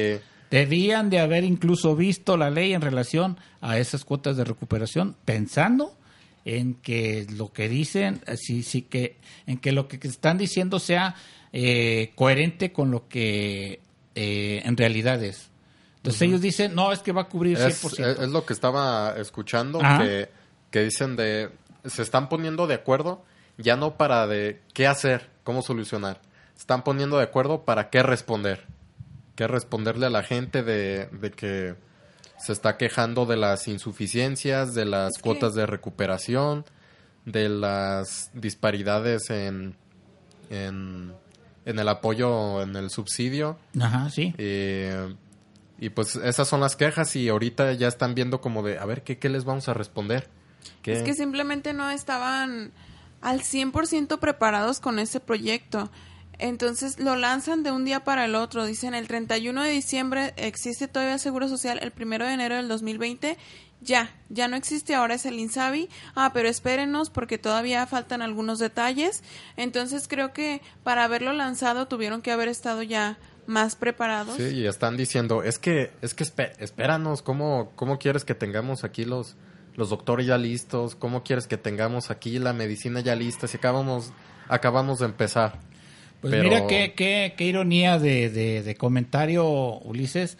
Debían 0.49 1.11
de 1.11 1.19
haber 1.19 1.43
incluso 1.43 1.97
visto 1.97 2.37
la 2.37 2.51
ley 2.51 2.75
en 2.75 2.81
relación 2.81 3.39
a 3.61 3.79
esas 3.79 4.05
cuotas 4.05 4.37
de 4.37 4.45
recuperación, 4.45 5.17
pensando 5.25 5.97
en 6.45 6.75
que 6.75 7.27
lo 7.37 7.53
que 7.53 7.69
dicen, 7.69 8.23
eh, 8.27 8.37
sí, 8.37 8.63
sí 8.63 8.83
que, 8.83 9.17
en 9.47 9.59
que 9.59 9.73
lo 9.73 9.89
que 9.89 9.99
están 10.03 10.39
diciendo 10.39 10.79
sea 10.79 11.15
eh, 11.53 12.13
coherente 12.15 12.73
con 12.73 12.91
lo 12.91 13.09
que 13.09 13.81
eh, 14.15 14.63
en 14.65 14.77
realidad 14.77 15.23
es. 15.23 15.51
Entonces 15.97 16.23
ellos 16.23 16.41
dicen, 16.41 16.75
no, 16.75 16.93
es 16.93 17.01
que 17.01 17.13
va 17.13 17.23
a 17.23 17.29
cubrir 17.29 17.59
100%. 17.59 18.23
Es, 18.23 18.29
lo 18.31 18.47
que 18.47 18.55
estaba 18.55 19.15
escuchando, 19.19 19.81
que, 19.81 20.31
que, 20.71 20.85
dicen 20.85 21.15
de, 21.15 21.51
se 21.85 22.01
están 22.01 22.31
poniendo 22.31 22.67
de 22.67 22.75
acuerdo 22.75 23.23
ya 23.59 23.77
no 23.77 23.97
para 23.97 24.27
de 24.27 24.61
qué 24.73 24.87
hacer, 24.87 25.29
cómo 25.45 25.61
solucionar, 25.61 26.23
se 26.55 26.61
están 26.61 26.85
poniendo 26.85 27.19
de 27.19 27.25
acuerdo 27.25 27.67
para 27.67 27.91
qué 27.91 28.03
responder, 28.03 28.67
qué 29.37 29.47
responderle 29.47 30.07
a 30.07 30.11
la 30.11 30.23
gente 30.23 30.63
de, 30.63 31.07
de 31.07 31.31
que 31.31 31.75
se 32.43 32.53
está 32.53 32.77
quejando 32.77 33.27
de 33.27 33.37
las 33.37 33.69
insuficiencias, 33.69 34.75
de 34.75 34.85
las 34.85 35.19
cuotas 35.19 35.55
de 35.55 35.67
recuperación, 35.67 36.65
de 37.25 37.49
las 37.49 38.31
disparidades 38.35 39.31
en, 39.31 39.77
en 40.49 41.15
en 41.65 41.79
el 41.79 41.89
apoyo, 41.89 42.63
en 42.63 42.77
el 42.77 42.91
subsidio. 42.91 43.59
Ajá, 43.81 44.11
sí. 44.11 44.35
y 45.79 45.89
pues 45.91 46.17
esas 46.17 46.49
son 46.49 46.61
las 46.61 46.77
quejas 46.77 47.15
y 47.17 47.29
ahorita 47.29 47.73
ya 47.73 47.89
están 47.89 48.15
viendo 48.15 48.41
como 48.41 48.63
de, 48.63 48.79
a 48.79 48.85
ver, 48.85 49.03
¿qué, 49.03 49.19
qué 49.19 49.29
les 49.29 49.45
vamos 49.45 49.69
a 49.69 49.75
responder? 49.75 50.29
Es 50.85 51.03
que 51.03 51.15
simplemente 51.15 51.73
no 51.73 51.91
estaban 51.91 52.73
al 53.21 53.41
100% 53.41 54.19
preparados 54.19 54.81
con 54.81 54.99
ese 54.99 55.21
proyecto. 55.21 55.91
Entonces 56.41 56.99
lo 56.99 57.17
lanzan 57.17 57.63
de 57.63 57.71
un 57.71 57.85
día 57.85 58.05
para 58.05 58.25
el 58.25 58.35
otro. 58.35 58.65
Dicen 58.65 58.95
el 58.95 59.07
31 59.07 59.63
de 59.63 59.71
diciembre 59.71 60.35
existe 60.37 60.89
todavía 60.89 61.19
Seguro 61.19 61.49
Social, 61.49 61.79
el 61.83 61.93
1 61.97 62.25
de 62.25 62.33
enero 62.33 62.57
del 62.57 62.69
2020 62.69 63.37
ya, 63.83 64.11
ya 64.29 64.47
no 64.47 64.57
existe 64.57 64.95
ahora 64.95 65.15
es 65.15 65.27
el 65.27 65.39
Insabi. 65.39 65.89
Ah, 66.15 66.31
pero 66.35 66.49
espérenos 66.49 67.11
porque 67.11 67.39
todavía 67.39 67.87
faltan 67.87 68.23
algunos 68.23 68.59
detalles. 68.59 69.23
Entonces 69.57 70.07
creo 70.07 70.33
que 70.33 70.61
para 70.85 71.05
haberlo 71.05 71.33
lanzado 71.33 71.89
tuvieron 71.89 72.23
que 72.23 72.31
haber 72.31 72.49
estado 72.49 72.83
ya 72.83 73.19
más 73.47 73.77
preparados. 73.77 74.37
Sí, 74.37 74.45
y 74.45 74.67
están 74.67 74.97
diciendo, 74.97 75.43
es 75.43 75.59
que, 75.59 75.93
es 76.03 76.15
que 76.15 76.25
espéranos, 76.59 77.23
¿cómo, 77.23 77.73
¿cómo 77.75 77.99
quieres 77.99 78.25
que 78.25 78.35
tengamos 78.35 78.85
aquí 78.85 79.05
los, 79.05 79.37
los 79.75 79.89
doctores 79.89 80.27
ya 80.27 80.39
listos? 80.39 80.95
¿Cómo 80.95 81.25
quieres 81.25 81.47
que 81.47 81.57
tengamos 81.57 82.11
aquí 82.11 82.39
la 82.39 82.53
medicina 82.53 83.01
ya 83.01 83.17
lista? 83.17 83.49
Si 83.49 83.57
acabamos, 83.57 84.13
acabamos 84.49 84.99
de 84.99 85.07
empezar. 85.07 85.59
Pues 86.21 86.43
mira 86.43 86.67
qué, 86.67 86.93
qué, 86.95 87.35
qué 87.37 87.45
ironía 87.45 87.99
de, 87.99 88.29
de, 88.31 88.63
de 88.63 88.75
comentario, 88.75 89.47
Ulises. 89.81 90.37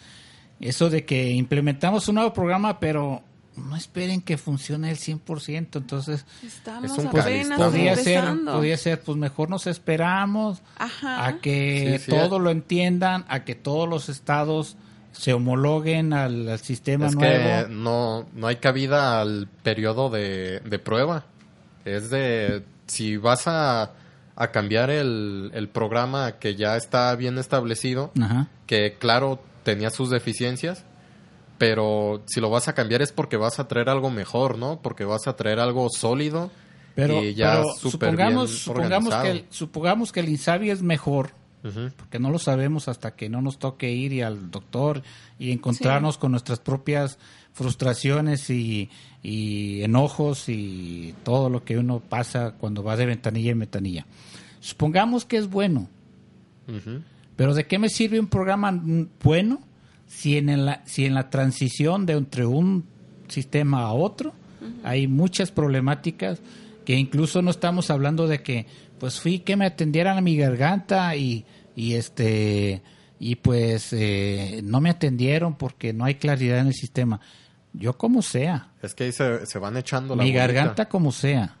Eso 0.59 0.89
de 0.89 1.05
que 1.05 1.31
implementamos 1.31 2.07
un 2.07 2.15
nuevo 2.15 2.33
programa, 2.33 2.79
pero 2.79 3.23
no 3.55 3.75
esperen 3.75 4.21
que 4.21 4.37
funcione 4.37 4.91
el 4.91 4.97
100%, 4.97 5.75
entonces 5.75 6.25
Estamos 6.45 6.97
apenas 6.99 7.59
podría 7.59 7.95
ser, 7.95 8.23
podría 8.45 8.77
ser, 8.77 9.01
pues 9.01 9.17
mejor 9.17 9.49
nos 9.49 9.67
esperamos 9.67 10.61
a 10.77 11.37
que 11.41 12.01
todo 12.07 12.39
lo 12.39 12.49
entiendan, 12.49 13.25
a 13.27 13.43
que 13.43 13.55
todos 13.55 13.89
los 13.89 14.09
estados 14.09 14.77
se 15.11 15.33
homologuen 15.33 16.13
al, 16.13 16.57
sistema 16.59 17.07
es 17.07 17.15
nuevo. 17.15 17.67
Que 17.67 17.73
no, 17.73 18.25
no 18.33 18.47
hay 18.47 18.55
cabida 18.57 19.19
al 19.19 19.47
periodo 19.63 20.09
de, 20.09 20.81
prueba. 20.83 21.25
Es 21.83 22.09
de, 22.09 22.63
si 22.87 23.17
vas 23.17 23.47
a, 23.47 23.91
a 24.41 24.51
cambiar 24.51 24.89
el, 24.89 25.51
el, 25.53 25.69
programa 25.69 26.39
que 26.39 26.55
ya 26.55 26.75
está 26.75 27.15
bien 27.15 27.37
establecido, 27.37 28.11
que 28.65 28.95
claro 28.97 29.39
tenía 29.63 29.89
sus 29.91 30.09
deficiencias, 30.09 30.85
pero 31.57 32.23
si 32.25 32.41
lo 32.41 32.49
vas 32.49 32.67
a 32.67 32.73
cambiar 32.73 33.01
es 33.01 33.11
porque 33.11 33.37
vas 33.37 33.59
a 33.59 33.67
traer 33.67 33.89
algo 33.89 34.09
mejor, 34.09 34.57
¿no? 34.57 34.81
Porque 34.81 35.05
vas 35.05 35.27
a 35.27 35.35
traer 35.35 35.59
algo 35.59 35.87
sólido 35.89 36.49
pero, 36.95 37.23
y 37.23 37.33
ya 37.33 37.61
supongamos, 37.77 38.51
supongamos 38.51 39.15
que 39.15 39.31
el, 39.31 39.45
supongamos 39.49 40.11
que 40.11 40.19
el 40.19 40.29
Insabi 40.29 40.69
es 40.69 40.81
mejor, 40.81 41.31
porque 41.95 42.19
no 42.19 42.31
lo 42.31 42.39
sabemos 42.39 42.87
hasta 42.87 43.15
que 43.15 43.29
no 43.29 43.41
nos 43.41 43.59
toque 43.59 43.91
ir 43.91 44.13
y 44.13 44.21
al 44.21 44.49
doctor 44.49 45.03
y 45.37 45.51
encontrarnos 45.51 46.17
con 46.17 46.31
nuestras 46.31 46.59
propias 46.59 47.19
frustraciones 47.53 48.49
y, 48.49 48.89
enojos 49.23 50.49
y 50.49 51.13
todo 51.23 51.49
lo 51.49 51.63
que 51.63 51.77
uno 51.77 51.99
pasa 51.99 52.55
cuando 52.59 52.83
va 52.83 52.97
de 52.97 53.05
ventanilla 53.05 53.51
en 53.51 53.59
ventanilla. 53.59 54.05
Supongamos 54.59 55.25
que 55.25 55.37
es 55.37 55.49
bueno, 55.49 55.87
pero 57.35 57.53
¿de 57.53 57.65
qué 57.65 57.77
me 57.77 57.89
sirve 57.89 58.19
un 58.19 58.27
programa 58.27 58.81
bueno 59.23 59.61
si 60.07 60.37
en 60.37 60.65
la, 60.65 60.83
si 60.85 61.05
en 61.05 61.13
la 61.13 61.29
transición 61.29 62.05
de 62.05 62.13
entre 62.13 62.45
un 62.45 62.85
sistema 63.27 63.83
a 63.83 63.93
otro 63.93 64.33
hay 64.83 65.07
muchas 65.07 65.51
problemáticas 65.51 66.41
que 66.85 66.95
incluso 66.95 67.41
no 67.41 67.51
estamos 67.51 67.89
hablando 67.89 68.27
de 68.27 68.41
que 68.41 68.65
pues 68.99 69.19
fui 69.19 69.39
que 69.39 69.55
me 69.55 69.65
atendieran 69.65 70.17
a 70.17 70.21
mi 70.21 70.35
garganta 70.35 71.15
y, 71.15 71.45
y 71.75 71.93
este 71.93 72.81
y 73.23 73.35
pues 73.35 73.93
eh, 73.93 74.61
no 74.63 74.81
me 74.81 74.89
atendieron 74.89 75.53
porque 75.53 75.93
no 75.93 76.05
hay 76.05 76.15
claridad 76.15 76.57
en 76.57 76.67
el 76.67 76.73
sistema. 76.73 77.21
Yo 77.71 77.95
como 77.95 78.23
sea. 78.23 78.71
Es 78.81 78.95
que 78.95 79.03
ahí 79.03 79.11
se, 79.11 79.59
van 79.59 79.77
echando 79.77 80.15
la 80.15 80.23
Mi 80.23 80.33
garganta 80.33 80.89
como 80.89 81.11
sea. 81.11 81.55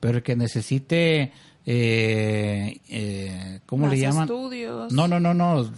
Pero 0.00 0.22
que 0.22 0.34
necesite 0.36 1.32
eh, 1.66 2.80
eh, 2.88 3.60
¿cómo 3.66 3.88
le 3.88 3.98
llaman? 3.98 4.22
Estudios. 4.22 4.90
No, 4.90 5.06
no, 5.06 5.20
no, 5.20 5.34
no, 5.34 5.70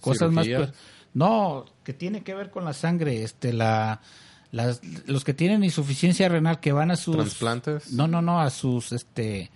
cosas 0.00 0.32
más 0.32 0.48
pues, 0.48 0.70
no 1.14 1.64
que 1.84 1.92
tiene 1.92 2.24
que 2.24 2.34
ver 2.34 2.50
con 2.50 2.64
la 2.64 2.72
sangre 2.72 3.22
este 3.22 3.52
la 3.52 4.00
las, 4.50 4.80
los 5.06 5.22
que 5.22 5.34
tienen 5.34 5.62
insuficiencia 5.62 6.28
renal 6.28 6.58
que 6.58 6.72
van 6.72 6.90
a 6.90 6.96
sus 6.96 7.16
trasplantes 7.16 7.92
no 7.92 8.08
no 8.08 8.20
no 8.20 8.40
a 8.40 8.50
sus 8.50 8.92
este 8.92 9.50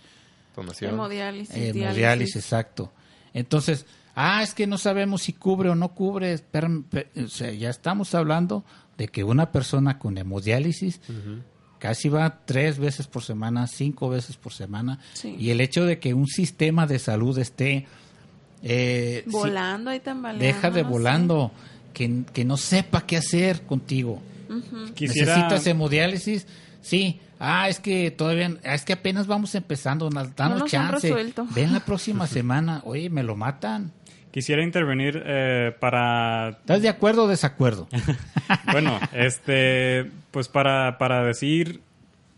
hemodiálisis 0.80 1.54
eh, 1.54 1.68
hemodiálisis 1.70 2.36
exacto 2.36 2.92
entonces 3.34 3.86
ah 4.14 4.42
es 4.42 4.54
que 4.54 4.66
no 4.66 4.78
sabemos 4.78 5.22
si 5.22 5.32
cubre 5.32 5.70
o 5.70 5.74
no 5.74 5.94
cubre 5.94 6.34
o 6.34 7.28
sea, 7.28 7.52
ya 7.52 7.70
estamos 7.70 8.14
hablando 8.14 8.64
de 8.96 9.08
que 9.08 9.24
una 9.24 9.52
persona 9.52 9.98
con 9.98 10.18
hemodiálisis 10.18 11.00
casi 11.78 12.08
va 12.08 12.44
tres 12.44 12.78
veces 12.78 13.06
por 13.06 13.22
semana 13.22 13.66
cinco 13.66 14.08
veces 14.08 14.36
por 14.36 14.52
semana 14.52 14.98
y 15.24 15.50
el 15.50 15.60
hecho 15.60 15.84
de 15.84 15.98
que 15.98 16.14
un 16.14 16.26
sistema 16.26 16.86
de 16.86 16.98
salud 16.98 17.38
esté 17.38 17.86
eh, 18.66 19.24
volando 19.26 19.90
ahí 19.90 20.00
tambaleando. 20.00 20.42
Deja 20.42 20.70
de 20.70 20.82
volando, 20.82 21.52
que, 21.92 22.24
que, 22.32 22.46
no 22.46 22.56
sepa 22.56 23.06
qué 23.06 23.18
hacer 23.18 23.62
contigo. 23.66 24.22
Necesitas 24.98 25.66
hemodiálisis, 25.66 26.46
sí. 26.80 27.20
Ah, 27.38 27.68
es 27.68 27.78
que 27.78 28.10
todavía, 28.10 28.56
es 28.62 28.86
que 28.86 28.94
apenas 28.94 29.26
vamos 29.26 29.54
empezando, 29.54 30.08
danos 30.08 30.60
no 30.60 30.66
chance. 30.66 31.14
Ven 31.54 31.72
la 31.74 31.80
próxima 31.84 32.26
semana, 32.26 32.80
oye, 32.86 33.10
me 33.10 33.22
lo 33.22 33.36
matan. 33.36 33.92
Quisiera 34.34 34.64
intervenir 34.64 35.22
eh, 35.24 35.70
para... 35.78 36.48
¿Estás 36.48 36.82
de 36.82 36.88
acuerdo 36.88 37.22
o 37.22 37.28
desacuerdo? 37.28 37.86
bueno, 38.72 38.98
este, 39.12 40.10
pues 40.32 40.48
para, 40.48 40.98
para 40.98 41.22
decir, 41.22 41.82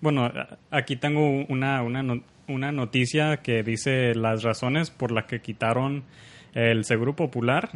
bueno, 0.03 0.31
aquí 0.71 0.97
tengo 0.97 1.47
una, 1.49 1.81
una, 1.81 2.21
una 2.49 2.71
noticia 2.71 3.38
que 3.38 3.62
dice 3.62 4.15
las 4.15 4.43
razones 4.43 4.91
por 4.91 5.11
las 5.11 5.25
que 5.25 5.41
quitaron 5.41 6.05
el 6.53 6.85
Seguro 6.85 7.17
Popular. 7.17 7.71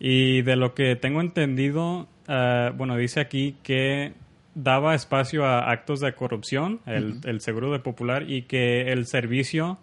Y 0.00 0.40
de 0.40 0.56
lo 0.56 0.72
que 0.72 0.96
tengo 0.96 1.20
entendido, 1.20 2.08
eh, 2.26 2.72
bueno, 2.74 2.96
dice 2.96 3.20
aquí 3.20 3.56
que 3.62 4.14
daba 4.54 4.94
espacio 4.94 5.44
a 5.44 5.70
actos 5.70 6.00
de 6.00 6.14
corrupción, 6.14 6.80
el, 6.86 7.42
Seguro 7.42 7.70
de 7.72 7.80
Popular, 7.80 8.24
y 8.26 8.44
que 8.44 8.90
el 8.90 9.04
servicio 9.04 9.76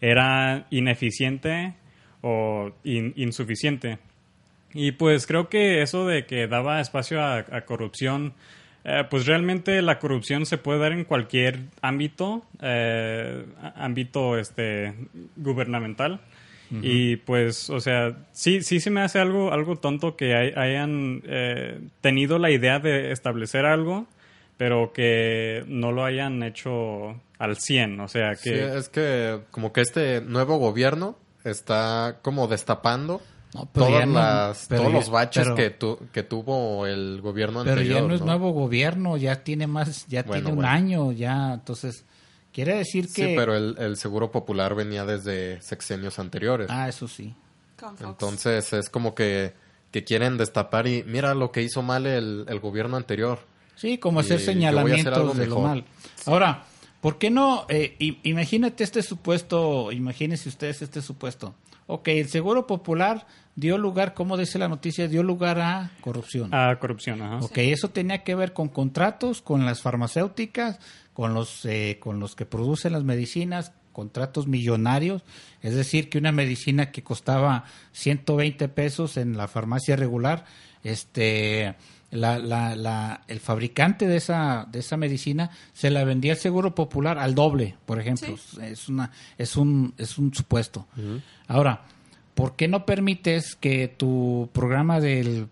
era 0.00 0.68
ineficiente 0.70 1.74
o 2.22 2.72
insuficiente. 2.84 3.98
Y 4.74 4.92
pues 4.92 5.26
creo 5.26 5.48
que 5.48 5.82
eso 5.82 6.06
de 6.06 6.26
que 6.26 6.46
daba 6.46 6.80
espacio 6.80 7.22
a 7.22 7.60
corrupción 7.66 8.34
eh, 8.90 9.04
pues 9.10 9.26
realmente 9.26 9.82
la 9.82 9.98
corrupción 9.98 10.46
se 10.46 10.56
puede 10.56 10.78
dar 10.78 10.92
en 10.92 11.04
cualquier 11.04 11.60
ámbito, 11.82 12.42
eh, 12.62 13.44
ámbito 13.76 14.38
este 14.38 14.94
gubernamental. 15.36 16.20
Y 16.82 17.16
pues, 17.16 17.70
o 17.70 17.80
sea, 17.80 18.14
sí, 18.32 18.60
sí 18.60 18.78
se 18.80 18.90
me 18.90 19.00
hace 19.00 19.18
algo, 19.18 19.54
algo 19.54 19.76
tonto 19.76 20.16
que 20.16 20.34
hayan 20.34 21.22
eh, 21.26 21.80
tenido 22.02 22.38
la 22.38 22.50
idea 22.50 22.78
de 22.78 23.10
establecer 23.10 23.64
algo, 23.64 24.06
pero 24.58 24.92
que 24.92 25.64
no 25.66 25.92
lo 25.92 26.04
hayan 26.04 26.42
hecho 26.42 27.18
al 27.38 27.56
100. 27.56 28.00
O 28.00 28.08
sea, 28.08 28.32
que... 28.32 28.50
Sí, 28.50 28.50
es 28.52 28.90
que 28.90 29.40
como 29.50 29.72
que 29.72 29.80
este 29.80 30.20
nuevo 30.20 30.58
gobierno 30.58 31.16
está 31.44 32.18
como 32.22 32.48
destapando 32.48 33.20
todas 33.72 34.06
las, 34.06 34.68
todos 34.68 34.92
los 34.92 35.10
baches 35.10 35.48
que, 35.56 35.76
que 36.12 36.22
tuvo 36.22 36.86
el 36.86 37.20
gobierno 37.20 37.60
anterior. 37.60 37.84
Pero 37.86 38.00
ya 38.00 38.08
no, 38.08 38.14
es 38.14 38.20
nuevo 38.20 38.52
gobierno, 38.52 39.16
ya 39.16 39.42
tiene 39.42 39.66
más, 39.66 40.06
ya 40.06 40.22
tiene 40.22 40.50
un 40.50 40.64
año, 40.64 41.12
ya, 41.12 41.54
entonces 41.54 42.04
quiere 42.52 42.76
decir 42.76 43.06
que... 43.06 43.26
Sí, 43.26 43.34
pero 43.36 43.56
el, 43.56 43.76
el, 43.78 43.96
Seguro 43.96 44.30
Popular 44.30 44.74
venía 44.74 45.04
desde 45.04 45.60
sexenios 45.62 46.18
anteriores. 46.18 46.68
Ah, 46.70 46.88
eso 46.88 47.08
sí. 47.08 47.34
Entonces 48.00 48.72
es 48.72 48.90
como 48.90 49.14
que, 49.14 49.54
que 49.90 50.04
quieren 50.04 50.36
destapar 50.36 50.86
y 50.86 51.04
mira 51.04 51.34
lo 51.34 51.52
que 51.52 51.62
hizo 51.62 51.82
mal 51.82 52.06
el, 52.06 52.44
el 52.48 52.60
gobierno 52.60 52.96
anterior. 52.96 53.38
Sí, 53.76 53.98
como 53.98 54.20
hacer 54.20 54.40
señalamientos 54.40 55.36
de 55.36 55.46
lo 55.46 55.60
mal. 55.60 55.84
Ahora, 56.26 56.64
¿por 57.00 57.18
qué 57.18 57.30
no? 57.30 57.66
Eh, 57.68 57.96
imagínate 58.22 58.84
este 58.84 59.02
supuesto, 59.02 59.92
imagínense 59.92 60.48
ustedes 60.48 60.82
este 60.82 61.02
supuesto. 61.02 61.54
Ok, 61.86 62.08
el 62.08 62.28
Seguro 62.28 62.66
Popular 62.66 63.26
dio 63.56 63.78
lugar, 63.78 64.14
como 64.14 64.36
dice 64.36 64.58
la 64.58 64.68
noticia, 64.68 65.08
dio 65.08 65.22
lugar 65.22 65.58
a 65.58 65.90
corrupción. 66.02 66.54
A 66.54 66.78
corrupción, 66.78 67.22
ajá. 67.22 67.38
Ok, 67.38 67.58
eso 67.58 67.88
tenía 67.88 68.22
que 68.22 68.34
ver 68.34 68.52
con 68.52 68.68
contratos, 68.68 69.40
con 69.40 69.64
las 69.64 69.80
farmacéuticas, 69.80 70.78
con 71.14 71.34
los, 71.34 71.64
eh, 71.64 71.96
con 71.98 72.20
los 72.20 72.36
que 72.36 72.44
producen 72.44 72.92
las 72.92 73.04
medicinas, 73.04 73.72
contratos 73.92 74.46
millonarios, 74.46 75.24
es 75.60 75.74
decir, 75.74 76.08
que 76.08 76.18
una 76.18 76.30
medicina 76.30 76.92
que 76.92 77.02
costaba 77.02 77.64
120 77.90 78.68
pesos 78.68 79.16
en 79.16 79.36
la 79.36 79.48
farmacia 79.48 79.96
regular, 79.96 80.44
este, 80.84 81.74
la, 82.10 82.38
la, 82.38 82.74
la, 82.74 83.22
el 83.28 83.40
fabricante 83.40 84.06
de 84.06 84.16
esa, 84.16 84.66
de 84.70 84.78
esa 84.78 84.96
medicina 84.96 85.50
se 85.72 85.90
la 85.90 86.04
vendía 86.04 86.32
al 86.32 86.38
Seguro 86.38 86.74
Popular 86.74 87.18
al 87.18 87.34
doble, 87.34 87.76
por 87.84 88.00
ejemplo. 88.00 88.36
Es, 88.62 88.88
una, 88.88 89.10
es, 89.36 89.56
un, 89.56 89.94
es 89.98 90.18
un 90.18 90.32
supuesto. 90.32 90.86
Ahora, 91.46 91.84
¿por 92.34 92.56
qué 92.56 92.68
no 92.68 92.86
permites 92.86 93.56
que 93.56 93.88
tu 93.88 94.48
programa 94.52 95.00
del 95.00 95.48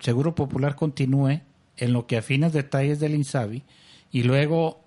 Seguro 0.00 0.34
Popular 0.34 0.74
continúe 0.74 1.40
en 1.76 1.92
lo 1.92 2.06
que 2.06 2.16
afinas 2.16 2.52
detalles 2.52 2.98
del 2.98 3.14
INSABI 3.14 3.62
y 4.10 4.24
luego 4.24 4.80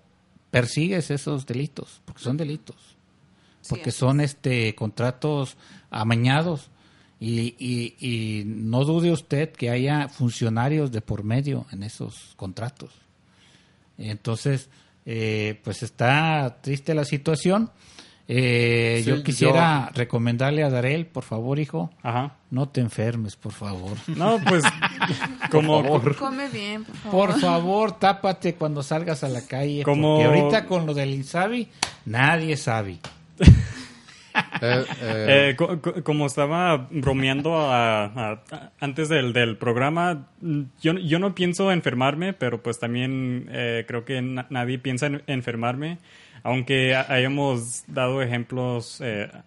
persigues 0.50 1.10
esos 1.10 1.46
delitos? 1.46 2.02
Porque 2.04 2.22
son 2.22 2.36
delitos. 2.36 2.76
Porque 3.68 3.90
son 3.90 4.20
este 4.20 4.74
contratos 4.76 5.56
amañados 5.90 6.70
y, 7.18 7.54
y, 7.98 8.44
no 8.44 8.84
dude 8.84 9.10
usted 9.10 9.50
que 9.52 9.70
haya 9.70 10.08
funcionarios 10.08 10.92
de 10.92 11.00
por 11.00 11.24
medio 11.24 11.66
en 11.72 11.82
esos 11.82 12.34
contratos. 12.36 12.90
Entonces, 13.96 14.68
eh, 15.06 15.58
pues 15.64 15.82
está 15.82 16.58
triste 16.60 16.94
la 16.94 17.04
situación. 17.04 17.70
Eh, 18.28 19.04
yo 19.06 19.22
quisiera 19.22 19.90
recomendarle 19.94 20.64
a 20.64 20.68
Darel, 20.68 21.06
por 21.06 21.22
favor, 21.22 21.60
hijo, 21.60 21.90
no 22.50 22.68
te 22.68 22.80
enfermes, 22.80 23.36
por 23.36 23.52
favor. 23.52 23.96
No, 24.08 24.38
pues, 24.46 24.64
como... 25.50 25.82
Come 26.18 26.48
bien, 26.48 26.84
por 26.84 26.96
favor. 26.96 27.30
Por 27.30 27.40
favor, 27.40 27.92
tápate 27.98 28.56
cuando 28.56 28.82
salgas 28.82 29.22
a 29.22 29.28
la 29.28 29.46
calle. 29.46 29.84
Como... 29.84 30.16
Porque 30.16 30.24
ahorita 30.24 30.66
con 30.66 30.86
lo 30.86 30.92
del 30.92 31.14
Insabi, 31.14 31.68
nadie 32.04 32.56
sabe. 32.56 32.98
Eh, 34.60 34.84
eh, 35.00 35.56
eh, 35.58 36.02
como 36.02 36.26
estaba 36.26 36.88
bromeando 36.90 37.70
antes 38.80 39.08
del, 39.08 39.32
del, 39.32 39.56
programa, 39.56 40.28
yo, 40.80 40.94
yo 40.94 41.18
no 41.18 41.34
pienso 41.34 41.72
enfermarme, 41.72 42.32
pero 42.32 42.62
pues 42.62 42.78
también 42.78 43.48
creo 43.86 44.04
que 44.04 44.20
nadie 44.22 44.78
piensa 44.78 45.06
en 45.06 45.22
enfermarme. 45.26 45.98
Aunque 46.42 46.94
hayamos 46.94 47.82
dado 47.88 48.22
ejemplos 48.22 49.02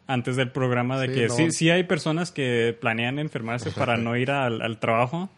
antes 0.06 0.36
del 0.36 0.52
programa 0.52 1.00
de 1.00 1.14
que 1.14 1.30
sí, 1.30 1.52
sí 1.52 1.70
hay 1.70 1.84
personas 1.84 2.32
que 2.32 2.78
planean 2.80 3.20
enfermarse 3.20 3.72
para 3.72 3.96
no 3.98 4.18
ir 4.18 4.32
al 4.32 4.80
trabajo 4.80 5.30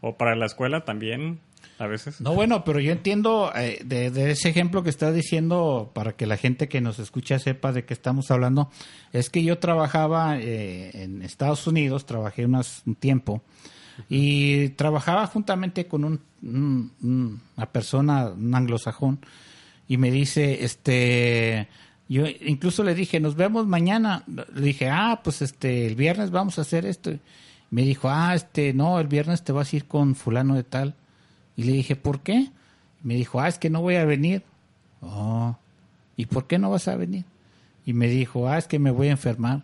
o 0.00 0.16
para 0.16 0.36
la 0.36 0.46
escuela 0.46 0.84
también 0.84 1.40
a 1.78 1.86
veces. 1.86 2.20
No, 2.20 2.34
bueno, 2.34 2.64
pero 2.64 2.80
yo 2.80 2.92
entiendo 2.92 3.52
eh, 3.54 3.80
de, 3.84 4.30
ese 4.30 4.48
ejemplo 4.48 4.82
que 4.82 4.90
estás 4.90 5.14
diciendo, 5.14 5.90
para 5.94 6.12
que 6.12 6.26
la 6.26 6.36
gente 6.36 6.68
que 6.68 6.80
nos 6.80 6.98
escucha 6.98 7.38
sepa 7.38 7.72
de 7.72 7.84
qué 7.84 7.94
estamos 7.94 8.30
hablando, 8.30 8.70
es 9.12 9.30
que 9.30 9.42
yo 9.42 9.58
trabajaba 9.58 10.38
eh, 10.38 10.90
en 11.02 11.22
Estados 11.22 11.66
Unidos, 11.66 12.06
trabajé 12.06 12.44
unas, 12.44 12.82
un 12.86 12.94
tiempo, 12.94 13.42
y 14.08 14.68
trabajaba 14.70 15.26
juntamente 15.26 15.86
con 15.86 16.04
un, 16.04 17.40
una 17.52 17.66
persona, 17.66 18.28
un 18.28 18.54
anglosajón, 18.54 19.20
y 19.88 19.96
me 19.96 20.10
dice, 20.10 20.64
este, 20.64 21.68
yo 22.08 22.24
incluso 22.40 22.84
le 22.84 22.94
dije, 22.94 23.20
nos 23.20 23.36
vemos 23.36 23.66
mañana, 23.66 24.24
le 24.26 24.60
dije, 24.62 24.88
ah, 24.88 25.20
pues 25.22 25.42
este, 25.42 25.86
el 25.86 25.94
viernes 25.94 26.30
vamos 26.30 26.58
a 26.58 26.62
hacer 26.62 26.86
esto. 26.86 27.12
Me 27.70 27.82
dijo, 27.82 28.08
ah, 28.08 28.34
este, 28.34 28.72
no, 28.72 28.98
el 28.98 29.08
viernes 29.08 29.44
te 29.44 29.52
vas 29.52 29.72
a 29.72 29.76
ir 29.76 29.86
con 29.86 30.14
fulano 30.14 30.54
de 30.54 30.64
tal. 30.64 30.94
Y 31.58 31.64
le 31.64 31.72
dije, 31.72 31.96
¿por 31.96 32.20
qué? 32.20 32.50
Me 33.02 33.14
dijo, 33.14 33.40
ah, 33.40 33.48
es 33.48 33.58
que 33.58 33.68
no 33.68 33.82
voy 33.82 33.96
a 33.96 34.04
venir. 34.04 34.44
Oh, 35.00 35.56
¿y 36.16 36.26
por 36.26 36.46
qué 36.46 36.56
no 36.56 36.70
vas 36.70 36.86
a 36.86 36.94
venir? 36.94 37.24
Y 37.84 37.94
me 37.94 38.06
dijo, 38.06 38.48
ah, 38.48 38.58
es 38.58 38.68
que 38.68 38.78
me 38.78 38.92
voy 38.92 39.08
a 39.08 39.10
enfermar. 39.10 39.62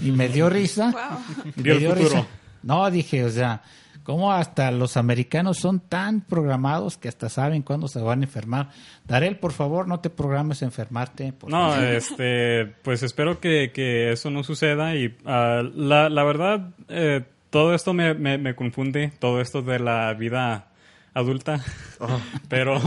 Y 0.00 0.12
me 0.12 0.28
dio 0.28 0.48
risa. 0.48 0.94
me 1.56 1.74
dio 1.74 1.92
risa. 1.92 2.24
No, 2.62 2.88
dije, 2.88 3.24
o 3.24 3.30
sea, 3.30 3.62
¿cómo 4.04 4.32
hasta 4.32 4.70
los 4.70 4.96
americanos 4.96 5.58
son 5.58 5.80
tan 5.80 6.20
programados 6.20 6.96
que 6.98 7.08
hasta 7.08 7.28
saben 7.28 7.62
cuándo 7.62 7.88
se 7.88 7.98
van 7.98 8.20
a 8.20 8.26
enfermar? 8.26 8.70
Darel, 9.04 9.36
por 9.36 9.50
favor, 9.50 9.88
no 9.88 9.98
te 9.98 10.10
programes 10.10 10.62
a 10.62 10.66
enfermarte. 10.66 11.34
no, 11.48 11.74
este, 11.82 12.66
pues 12.84 13.02
espero 13.02 13.40
que, 13.40 13.72
que, 13.74 14.12
eso 14.12 14.30
no 14.30 14.44
suceda. 14.44 14.94
Y 14.94 15.06
uh, 15.06 15.64
la, 15.74 16.08
la, 16.08 16.22
verdad, 16.22 16.70
eh, 16.88 17.24
todo 17.50 17.74
esto 17.74 17.92
me, 17.92 18.14
me, 18.14 18.38
me 18.38 18.54
confunde, 18.54 19.10
todo 19.18 19.40
esto 19.40 19.62
de 19.62 19.80
la 19.80 20.14
vida 20.14 20.68
adulta. 21.14 21.64
Oh. 22.00 22.20
Pero 22.48 22.80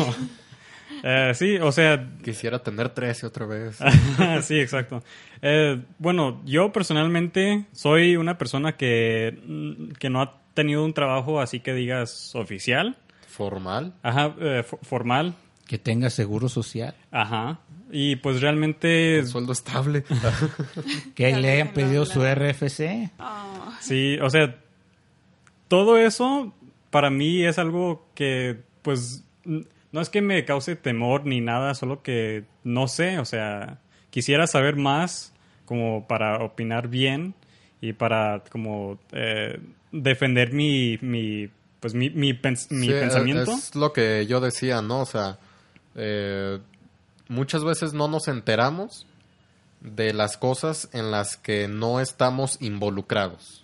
eh, 1.03 1.31
sí, 1.33 1.57
o 1.57 1.71
sea... 1.71 2.07
Quisiera 2.23 2.59
tener 2.59 2.89
13 2.89 3.25
otra 3.25 3.45
vez. 3.45 3.77
sí, 4.43 4.59
exacto. 4.59 5.03
Eh, 5.41 5.81
bueno, 5.99 6.41
yo 6.45 6.71
personalmente 6.71 7.65
soy 7.71 8.17
una 8.17 8.37
persona 8.37 8.77
que, 8.77 9.39
mm, 9.45 9.91
que 9.93 10.09
no 10.09 10.21
ha 10.21 10.41
tenido 10.53 10.83
un 10.83 10.93
trabajo 10.93 11.39
así 11.39 11.59
que 11.59 11.73
digas 11.73 12.35
oficial. 12.35 12.97
Formal. 13.27 13.93
Ajá, 14.01 14.35
eh, 14.39 14.63
formal. 14.81 15.35
Que 15.67 15.77
tenga 15.77 16.09
seguro 16.09 16.49
social. 16.49 16.95
Ajá. 17.11 17.59
Y 17.91 18.15
pues 18.17 18.41
realmente... 18.41 19.23
sueldo 19.25 19.53
estable. 19.53 20.03
que 21.15 21.35
le 21.35 21.51
hayan 21.51 21.73
pedido 21.73 22.05
su 22.05 22.21
RFC. 22.23 23.11
Sí, 23.81 24.17
o 24.21 24.29
sea, 24.29 24.55
todo 25.67 25.97
eso 25.97 26.53
para 26.89 27.09
mí 27.09 27.43
es 27.45 27.57
algo 27.59 28.07
que, 28.15 28.61
pues, 28.81 29.23
no 29.43 30.01
es 30.01 30.09
que 30.09 30.21
me 30.21 30.45
cause 30.45 30.75
temor 30.75 31.25
ni 31.25 31.41
nada, 31.41 31.73
solo 31.73 32.01
que 32.01 32.45
no 32.63 32.87
sé, 32.87 33.19
o 33.19 33.25
sea, 33.25 33.79
quisiera 34.09 34.47
saber 34.47 34.75
más 34.75 35.33
como 35.65 36.07
para 36.07 36.43
opinar 36.43 36.87
bien 36.87 37.33
y 37.81 37.93
para 37.93 38.43
como 38.51 38.99
eh, 39.11 39.59
defender 39.91 40.53
mi, 40.53 40.97
mi, 41.01 41.49
pues, 41.79 41.93
mi, 41.93 42.09
mi, 42.09 42.33
pensamiento. 42.33 43.51
Es 43.51 43.75
lo 43.75 43.93
que 43.93 44.25
yo 44.27 44.39
decía, 44.39 44.81
¿no? 44.81 45.01
O 45.01 45.05
sea, 45.05 45.39
eh, 45.95 46.59
muchas 47.27 47.63
veces 47.63 47.93
no 47.93 48.07
nos 48.07 48.27
enteramos 48.27 49.05
de 49.81 50.13
las 50.13 50.37
cosas 50.37 50.89
en 50.93 51.11
las 51.11 51.37
que 51.37 51.67
no 51.67 51.99
estamos 51.99 52.57
involucrados. 52.61 53.63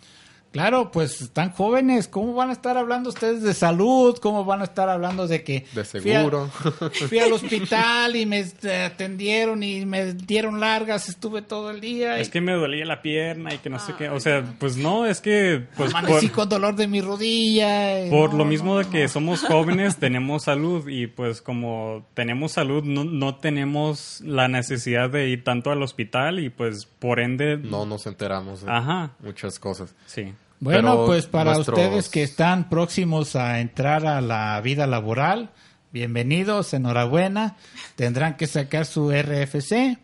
Claro, 0.54 0.92
pues 0.92 1.20
están 1.20 1.50
jóvenes, 1.50 2.08
¿cómo 2.08 2.36
van 2.36 2.52
a 2.52 2.54
estar 2.54 2.78
hablando 2.78 3.10
ustedes 3.10 3.42
de 3.42 3.56
salud? 3.56 4.16
¿Cómo 4.22 4.46
van 4.46 4.62
a 4.62 4.66
estar 4.66 4.88
hablando 4.88 5.28
de 5.28 5.44
que... 5.44 5.66
De 5.74 5.84
seguro. 5.84 6.48
Fui, 7.10 7.18
al 7.18 7.34
hospital 7.34 8.16
y 8.16 8.28
me 8.28 8.46
atendieron 8.86 9.64
y 9.64 9.84
me 9.88 10.14
dieron 10.14 10.60
largas, 10.60 11.10
estuve 11.10 11.42
todo 11.42 11.72
el 11.72 11.82
día. 11.82 12.20
Es 12.20 12.30
que 12.30 12.40
me 12.40 12.52
dolía 12.52 12.86
la 12.86 13.02
pierna 13.02 13.52
y 13.52 13.58
que 13.58 13.72
no 13.72 13.80
sé 13.80 13.96
qué, 13.98 14.10
o 14.10 14.20
sea, 14.20 14.44
pues 14.60 14.78
no, 14.78 15.08
es 15.08 15.22
que... 15.22 15.66
Pues, 15.76 15.92
Amanecí 15.92 16.30
con 16.30 16.48
dolor 16.48 16.76
de 16.76 16.86
mi 16.86 17.02
rodilla. 17.02 18.08
Por 18.12 18.36
lo 18.36 18.46
mismo 18.46 18.78
de 18.78 18.86
que 18.86 19.08
somos 19.08 19.42
jóvenes, 19.42 19.98
tenemos 19.98 20.44
salud 20.44 20.88
y 20.88 21.08
pues 21.08 21.42
como 21.42 22.06
tenemos 22.14 22.52
salud, 22.52 22.84
no, 22.84 23.04
no 23.06 23.38
tenemos 23.38 24.22
la 24.22 24.48
necesidad 24.50 25.10
de 25.10 25.30
ir 25.30 25.44
tanto 25.44 25.72
al 25.72 25.82
hospital 25.82 26.40
y 26.40 26.52
pues 26.52 26.86
por 26.86 27.20
ende... 27.20 27.58
No 27.58 27.88
nos 27.88 28.06
enteramos 28.06 28.64
de 28.64 29.10
muchas 29.20 29.58
cosas. 29.58 29.96
Sí. 30.06 30.32
Bueno, 30.64 31.06
pues 31.06 31.26
para 31.26 31.58
ustedes 31.58 32.08
que 32.08 32.24
están 32.24 32.70
próximos 32.70 33.36
a 33.36 33.60
entrar 33.60 34.06
a 34.06 34.22
la 34.22 34.62
vida 34.62 34.88
laboral, 34.88 35.50
bienvenidos, 35.92 36.74
enhorabuena. 36.74 37.58
Tendrán 37.98 38.38
que 38.38 38.48
sacar 38.48 38.86
su 38.86 39.12
RFC, 39.12 39.98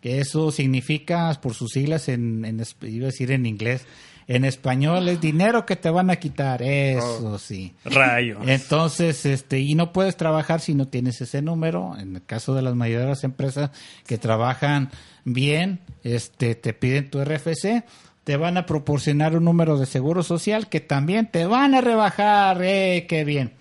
que 0.00 0.20
eso 0.20 0.52
significa, 0.52 1.38
por 1.42 1.52
sus 1.52 1.72
siglas, 1.72 2.08
en, 2.08 2.46
en, 2.46 2.62
iba 2.80 3.04
a 3.04 3.10
decir 3.10 3.30
en 3.30 3.44
inglés, 3.44 3.84
en 4.26 4.46
español 4.46 5.06
es 5.08 5.20
dinero 5.20 5.66
que 5.66 5.76
te 5.76 5.90
van 5.90 6.08
a 6.08 6.16
quitar, 6.16 6.62
eso 6.62 7.32
oh. 7.32 7.38
sí. 7.38 7.74
Rayos. 7.84 8.38
Entonces, 8.46 9.26
este, 9.26 9.58
y 9.58 9.74
no 9.74 9.92
puedes 9.92 10.16
trabajar 10.16 10.60
si 10.60 10.74
no 10.74 10.88
tienes 10.88 11.20
ese 11.20 11.42
número. 11.42 11.94
En 11.98 12.16
el 12.16 12.24
caso 12.24 12.54
de 12.54 12.62
las 12.62 12.74
las 12.74 13.24
empresas 13.24 13.70
que 14.06 14.16
trabajan 14.16 14.90
bien, 15.24 15.80
este, 16.04 16.54
te 16.54 16.72
piden 16.72 17.10
tu 17.10 17.22
RFC, 17.22 17.84
te 18.30 18.36
van 18.36 18.56
a 18.56 18.64
proporcionar 18.64 19.36
un 19.36 19.44
número 19.44 19.76
de 19.76 19.86
seguro 19.86 20.22
social 20.22 20.68
que 20.68 20.78
también 20.78 21.26
te 21.26 21.46
van 21.46 21.74
a 21.74 21.80
rebajar, 21.80 22.62
eh, 22.62 23.06
qué 23.08 23.24
bien. 23.24 23.54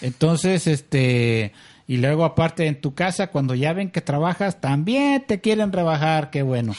Entonces, 0.00 0.68
este, 0.68 1.52
y 1.88 1.96
luego 1.96 2.24
aparte 2.24 2.68
en 2.68 2.80
tu 2.80 2.94
casa, 2.94 3.32
cuando 3.32 3.56
ya 3.56 3.72
ven 3.72 3.90
que 3.90 4.00
trabajas, 4.00 4.60
también 4.60 5.24
te 5.26 5.40
quieren 5.40 5.72
rebajar, 5.72 6.30
qué 6.30 6.42
bueno. 6.42 6.72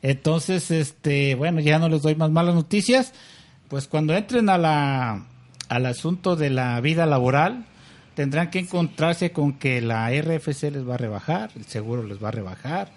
Entonces, 0.00 0.70
este, 0.70 1.34
bueno, 1.34 1.60
ya 1.60 1.78
no 1.78 1.90
les 1.90 2.00
doy 2.00 2.14
más 2.14 2.30
malas 2.30 2.54
noticias. 2.54 3.12
Pues 3.68 3.86
cuando 3.86 4.16
entren 4.16 4.48
a 4.48 4.56
la, 4.56 5.26
al 5.68 5.84
asunto 5.84 6.36
de 6.36 6.48
la 6.48 6.80
vida 6.80 7.04
laboral, 7.04 7.66
tendrán 8.14 8.48
que 8.48 8.60
encontrarse 8.60 9.30
con 9.30 9.58
que 9.58 9.82
la 9.82 10.08
RFC 10.10 10.70
les 10.70 10.88
va 10.88 10.94
a 10.94 10.96
rebajar, 10.96 11.50
el 11.54 11.66
seguro 11.66 12.02
les 12.02 12.16
va 12.16 12.28
a 12.28 12.32
rebajar, 12.32 12.88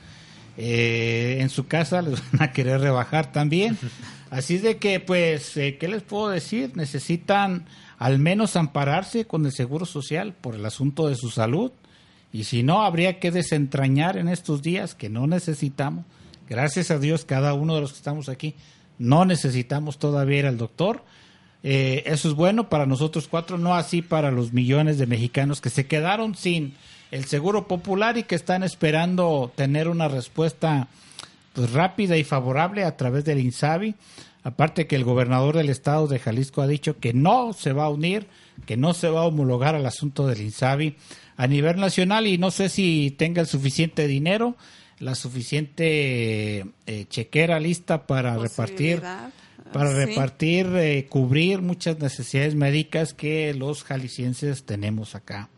eh, 0.58 1.38
en 1.40 1.50
su 1.50 1.68
casa 1.68 2.02
les 2.02 2.20
van 2.32 2.44
a 2.44 2.52
querer 2.52 2.82
rebajar 2.82 3.32
también. 3.32 3.78
Así 4.30 4.58
de 4.58 4.78
que, 4.78 5.00
pues, 5.00 5.58
eh, 5.58 5.78
¿qué 5.78 5.88
les 5.88 6.04
puedo 6.04 6.30
decir? 6.30 6.72
Necesitan 6.76 7.66
al 7.98 8.18
menos 8.18 8.56
ampararse 8.56 9.26
con 9.26 9.46
el 9.46 9.52
Seguro 9.52 9.86
Social 9.86 10.34
por 10.34 10.56
el 10.56 10.66
asunto 10.66 11.08
de 11.08 11.16
su 11.16 11.30
salud. 11.30 11.72
Y 12.34 12.46
si 12.46 12.64
no, 12.64 12.84
habría 12.84 13.20
que 13.20 13.30
desentrañar 13.30 14.18
en 14.18 14.30
estos 14.30 14.62
días 14.62 14.96
que 14.96 15.10
no 15.10 15.28
necesitamos. 15.28 16.06
Gracias 16.50 16.92
a 16.92 17.00
Dios, 17.00 17.26
cada 17.26 17.54
uno 17.54 17.76
de 17.76 17.82
los 17.82 17.92
que 17.92 17.98
estamos 17.98 18.30
aquí, 18.30 18.56
no 18.98 19.26
necesitamos 19.26 20.00
todavía 20.00 20.40
ir 20.40 20.46
al 20.46 20.58
doctor. 20.58 21.04
Eh, 21.64 22.04
eso 22.08 22.28
es 22.28 22.34
bueno 22.34 22.70
para 22.70 22.86
nosotros 22.86 23.28
cuatro, 23.28 23.58
no 23.58 23.76
así 23.76 24.02
para 24.02 24.32
los 24.32 24.52
millones 24.52 24.98
de 24.98 25.06
mexicanos 25.06 25.62
que 25.62 25.70
se 25.70 25.86
quedaron 25.86 26.36
sin 26.36 26.74
el 27.12 27.26
seguro 27.26 27.68
popular 27.68 28.18
y 28.18 28.24
que 28.24 28.36
están 28.36 28.64
esperando 28.64 29.52
tener 29.56 29.88
una 29.88 30.08
respuesta 30.08 30.88
pues, 31.54 31.72
rápida 31.72 32.18
y 32.18 32.24
favorable 32.24 32.84
a 32.84 32.98
través 32.98 33.26
del 33.26 33.40
INSABI. 33.40 33.96
Aparte 34.44 34.88
que 34.88 34.96
el 34.96 35.04
gobernador 35.04 35.56
del 35.56 35.70
estado 35.70 36.08
de 36.08 36.18
Jalisco 36.18 36.64
ha 36.64 36.68
dicho 36.68 36.98
que 36.98 37.14
no 37.14 37.54
se 37.54 37.74
va 37.74 37.86
a 37.86 37.90
unir, 37.90 38.26
que 38.66 38.76
no 38.76 38.96
se 38.96 39.10
va 39.10 39.22
a 39.22 39.26
homologar 39.26 39.76
al 39.76 39.86
asunto 39.86 40.26
del 40.26 40.42
INSABI 40.42 40.96
a 41.38 41.48
nivel 41.48 41.80
nacional 41.80 42.26
y 42.26 42.40
no 42.40 42.50
sé 42.50 42.70
si 42.70 43.14
tenga 43.18 43.42
el 43.42 43.48
suficiente 43.48 44.08
dinero, 44.08 44.56
la 45.00 45.14
suficiente 45.14 46.66
eh, 46.88 47.06
chequera 47.10 47.60
lista 47.60 48.08
para 48.08 48.38
repartir 48.38 49.02
para 49.72 49.94
repartir, 49.94 50.68
eh, 50.76 51.06
cubrir 51.10 51.62
muchas 51.62 52.00
necesidades 52.00 52.56
médicas 52.56 53.14
que 53.14 53.54
los 53.54 53.84
jaliscienses 53.84 54.64
tenemos 54.64 55.16
acá 55.16 55.50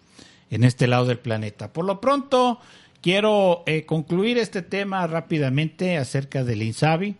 en 0.50 0.64
este 0.64 0.88
lado 0.88 1.06
del 1.06 1.20
planeta. 1.20 1.74
Por 1.74 1.86
lo 1.86 2.00
pronto, 2.00 2.60
quiero 3.02 3.64
eh, 3.66 3.86
concluir 3.86 4.38
este 4.38 4.62
tema 4.62 5.06
rápidamente 5.08 5.98
acerca 5.98 6.44
del 6.44 6.62
INSABI 6.62 7.16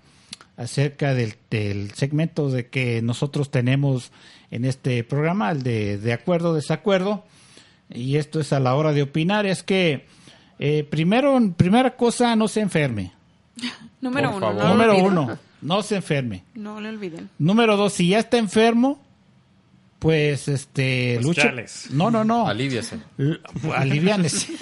acerca 0.58 1.14
del, 1.14 1.92
segmento 1.94 2.50
de 2.50 2.68
que 2.68 3.02
nosotros 3.02 3.50
tenemos 3.50 4.12
en 4.52 4.66
este 4.66 5.04
programa, 5.04 5.52
el 5.52 5.64
de, 5.64 5.98
de 5.98 6.14
acuerdo, 6.14 6.54
desacuerdo, 6.54 7.26
y 7.90 8.18
esto 8.18 8.40
es 8.40 8.54
a 8.54 8.60
la 8.60 8.76
hora 8.76 8.94
de 8.94 9.02
opinar, 9.02 9.46
es 9.46 9.64
que 9.64 10.06
eh, 10.60 10.84
primero, 10.90 11.40
primera 11.58 11.96
cosa, 11.96 12.36
no 12.36 12.48
se 12.48 12.62
enferme. 12.62 13.12
Número 14.02 14.36
uno. 14.36 14.54
No 14.54 14.70
Número 14.70 14.98
uno, 14.98 15.40
no 15.64 15.82
se 15.84 15.96
enferme. 15.96 16.44
No 16.54 16.80
le 16.80 16.90
olviden. 16.90 17.30
Número 17.40 17.78
dos, 17.78 17.94
si 17.94 18.10
ya 18.10 18.20
está 18.20 18.38
enfermo, 18.38 19.00
pues 20.00 20.48
este 20.48 21.20
pues 21.22 21.26
luche. 21.26 21.66
No, 21.92 22.12
no, 22.12 22.24
no. 22.24 22.48
Aliviase. 22.48 23.00
Aliviánese. 23.76 24.54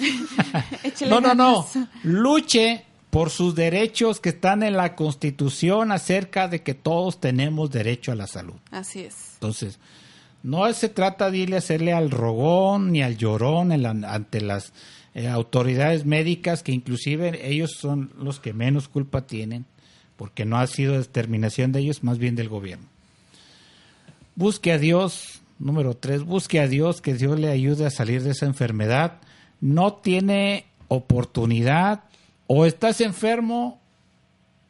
no, 1.08 1.20
no, 1.20 1.34
no. 1.34 1.66
Luche 2.04 2.84
por 3.10 3.28
sus 3.28 3.54
derechos 3.54 4.20
que 4.20 4.30
están 4.30 4.62
en 4.62 4.76
la 4.76 4.94
Constitución 4.94 5.92
acerca 5.92 6.48
de 6.48 6.62
que 6.62 6.74
todos 6.74 7.20
tenemos 7.20 7.70
derecho 7.70 8.12
a 8.12 8.14
la 8.14 8.26
salud. 8.26 8.54
Así 8.70 9.00
es. 9.00 9.32
Entonces, 9.34 9.78
no 10.42 10.72
se 10.72 10.88
trata 10.88 11.30
de 11.30 11.38
irle 11.38 11.56
a 11.56 11.58
hacerle 11.58 11.92
al 11.92 12.10
rogón 12.10 12.92
ni 12.92 13.02
al 13.02 13.16
llorón 13.16 13.72
ante 14.04 14.40
las 14.40 14.72
eh, 15.14 15.28
autoridades 15.28 16.06
médicas, 16.06 16.62
que 16.62 16.72
inclusive 16.72 17.46
ellos 17.46 17.72
son 17.72 18.12
los 18.18 18.40
que 18.40 18.54
menos 18.54 18.88
culpa 18.88 19.26
tienen, 19.26 19.66
porque 20.22 20.44
no 20.44 20.56
ha 20.56 20.68
sido 20.68 20.92
determinación 20.92 21.72
de 21.72 21.80
ellos, 21.80 22.04
más 22.04 22.18
bien 22.18 22.36
del 22.36 22.48
gobierno. 22.48 22.86
Busque 24.36 24.70
a 24.70 24.78
Dios, 24.78 25.42
número 25.58 25.96
tres, 25.96 26.22
busque 26.22 26.60
a 26.60 26.68
Dios, 26.68 27.00
que 27.00 27.14
Dios 27.14 27.40
le 27.40 27.50
ayude 27.50 27.86
a 27.86 27.90
salir 27.90 28.22
de 28.22 28.30
esa 28.30 28.46
enfermedad. 28.46 29.14
No 29.60 29.94
tiene 29.94 30.66
oportunidad 30.86 32.04
o 32.46 32.66
estás 32.66 33.00
enfermo 33.00 33.80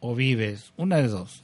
o 0.01 0.15
vives, 0.15 0.73
una 0.79 0.97
de 0.97 1.09
dos. 1.09 1.43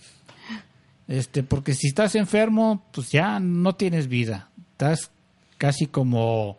Este, 1.06 1.42
porque 1.42 1.74
si 1.74 1.88
estás 1.88 2.14
enfermo, 2.14 2.86
pues 2.92 3.10
ya 3.10 3.38
no 3.40 3.74
tienes 3.74 4.08
vida. 4.08 4.48
Estás 4.72 5.10
casi 5.58 5.86
como 5.86 6.56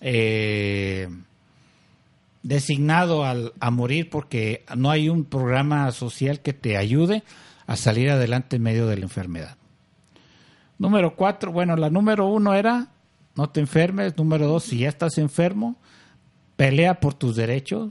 eh, 0.00 1.08
designado 2.44 3.24
al, 3.24 3.52
a 3.58 3.72
morir 3.72 4.08
porque 4.08 4.64
no 4.76 4.90
hay 4.90 5.08
un 5.08 5.24
programa 5.24 5.90
social 5.90 6.40
que 6.40 6.52
te 6.52 6.76
ayude 6.76 7.24
a 7.66 7.74
salir 7.74 8.10
adelante 8.10 8.56
en 8.56 8.62
medio 8.62 8.86
de 8.86 8.98
la 8.98 9.02
enfermedad. 9.02 9.56
Número 10.78 11.16
cuatro, 11.16 11.50
bueno, 11.50 11.74
la 11.74 11.90
número 11.90 12.26
uno 12.26 12.54
era 12.54 12.88
no 13.34 13.50
te 13.50 13.60
enfermes. 13.60 14.16
Número 14.16 14.46
dos, 14.46 14.64
si 14.64 14.78
ya 14.78 14.88
estás 14.88 15.18
enfermo, 15.18 15.76
pelea 16.56 17.00
por 17.00 17.14
tus 17.14 17.36
derechos. 17.36 17.90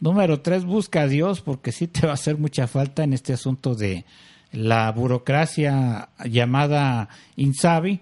Número 0.00 0.40
tres, 0.40 0.64
busca 0.64 1.02
a 1.02 1.08
Dios 1.08 1.42
porque 1.42 1.72
sí 1.72 1.86
te 1.86 2.06
va 2.06 2.12
a 2.12 2.14
hacer 2.14 2.38
mucha 2.38 2.66
falta 2.66 3.04
en 3.04 3.12
este 3.12 3.34
asunto 3.34 3.74
de 3.74 4.06
la 4.50 4.90
burocracia 4.92 6.08
llamada 6.24 7.08
Insabi. 7.36 8.00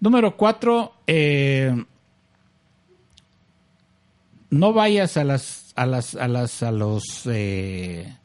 Número 0.00 0.36
cuatro, 0.36 0.92
eh, 1.06 1.84
no 4.50 4.72
vayas 4.72 5.16
a 5.16 5.24
las 5.24 5.72
a 5.76 5.86
las 5.86 6.14
a 6.14 6.28
las 6.28 6.62
a 6.62 6.72
los 6.72 7.04
eh, 7.26 8.16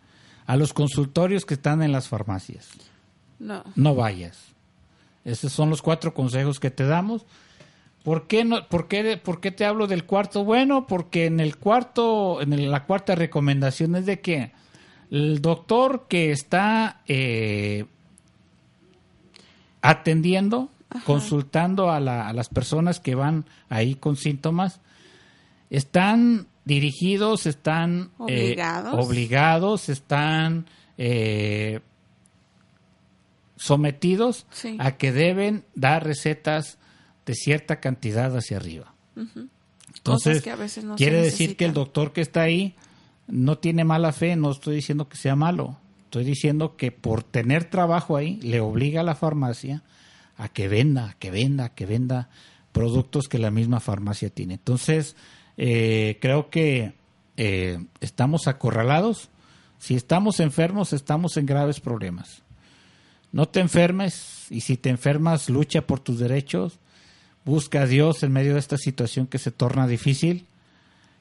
a 0.46 0.56
los 0.56 0.74
consultorios 0.74 1.46
que 1.46 1.54
están 1.54 1.82
en 1.82 1.92
las 1.92 2.08
farmacias. 2.08 2.70
No. 3.40 3.64
No 3.76 3.96
vayas. 3.96 4.40
Esos 5.26 5.52
son 5.54 5.70
los 5.70 5.82
cuatro 5.82 6.14
consejos 6.14 6.60
que 6.60 6.72
te 6.72 6.86
damos. 6.86 7.26
¿Por 8.04 8.28
qué, 8.28 8.44
no, 8.44 8.68
por, 8.68 8.90
qué, 8.90 9.16
¿Por 9.18 9.40
qué 9.40 9.52
te 9.52 9.66
hablo 9.66 9.88
del 9.88 10.06
cuarto? 10.06 10.44
Bueno, 10.44 10.88
porque 10.88 11.26
en 11.26 11.40
el 11.40 11.58
cuarto, 11.58 12.42
en 12.42 12.70
la 12.70 12.86
cuarta 12.86 13.16
recomendación 13.16 13.96
es 13.96 14.06
de 14.06 14.20
que 14.20 14.52
el 15.10 15.42
doctor 15.42 16.08
que 16.10 16.32
está 16.32 17.02
eh, 17.08 17.86
atendiendo, 19.82 20.70
consultando 21.06 21.92
a, 21.92 22.02
las 22.02 22.50
personas 22.50 23.00
que 23.00 23.16
van 23.16 23.46
ahí 23.70 23.96
con 23.96 24.18
síntomas, 24.18 24.82
están 25.74 26.48
dirigidos, 26.66 27.48
están 27.48 28.12
eh, 28.28 28.56
obligados, 28.92 29.90
están 29.90 30.68
eh, 31.00 31.80
sometidos 33.56 34.46
a 34.78 34.98
que 34.98 35.12
deben 35.12 35.66
dar 35.74 36.06
recetas 36.06 36.78
de 37.26 37.34
cierta 37.34 37.80
cantidad 37.80 38.38
hacia 38.38 38.58
arriba. 38.58 38.94
Entonces, 39.96 40.44
quiere 40.96 41.22
decir 41.22 41.58
que 41.58 41.66
el 41.66 41.74
doctor 41.74 42.14
que 42.14 42.22
está 42.22 42.44
ahí 42.44 42.76
no 43.28 43.58
tiene 43.58 43.84
mala 43.84 44.12
fe, 44.12 44.36
no 44.36 44.52
estoy 44.52 44.76
diciendo 44.76 45.10
que 45.10 45.18
sea 45.18 45.36
malo, 45.36 45.80
estoy 46.04 46.24
diciendo 46.24 46.76
que 46.78 46.92
por 46.92 47.24
tener 47.24 47.66
trabajo 47.66 48.16
ahí 48.16 48.40
le 48.42 48.60
obliga 48.60 49.02
a 49.02 49.04
la 49.04 49.16
farmacia 49.16 49.82
a 50.38 50.50
que 50.50 50.68
venda, 50.68 51.16
que 51.18 51.32
venda, 51.32 51.70
que 51.70 51.88
venda 51.88 52.30
productos 52.72 53.28
que 53.28 53.40
la 53.40 53.50
misma 53.50 53.80
farmacia 53.80 54.30
tiene. 54.30 54.56
Entonces, 54.56 55.16
eh, 55.58 56.18
creo 56.22 56.50
que 56.50 56.94
eh, 57.38 57.84
estamos 58.02 58.48
acorralados. 58.48 59.30
Si 59.80 59.96
estamos 59.96 60.40
enfermos, 60.40 60.94
estamos 60.94 61.38
en 61.38 61.46
graves 61.46 61.80
problemas. 61.80 62.44
No 63.32 63.48
te 63.48 63.60
enfermes 63.60 64.48
y 64.50 64.62
si 64.62 64.78
te 64.78 64.90
enfermas, 64.90 65.50
lucha 65.50 65.82
por 65.82 66.00
tus 66.00 66.20
derechos 66.20 66.80
Busca 67.46 67.82
a 67.82 67.86
Dios 67.86 68.24
en 68.24 68.32
medio 68.32 68.54
de 68.54 68.60
esta 68.60 68.78
situación 68.78 69.28
que 69.28 69.38
se 69.38 69.52
torna 69.52 69.86
difícil. 69.86 70.46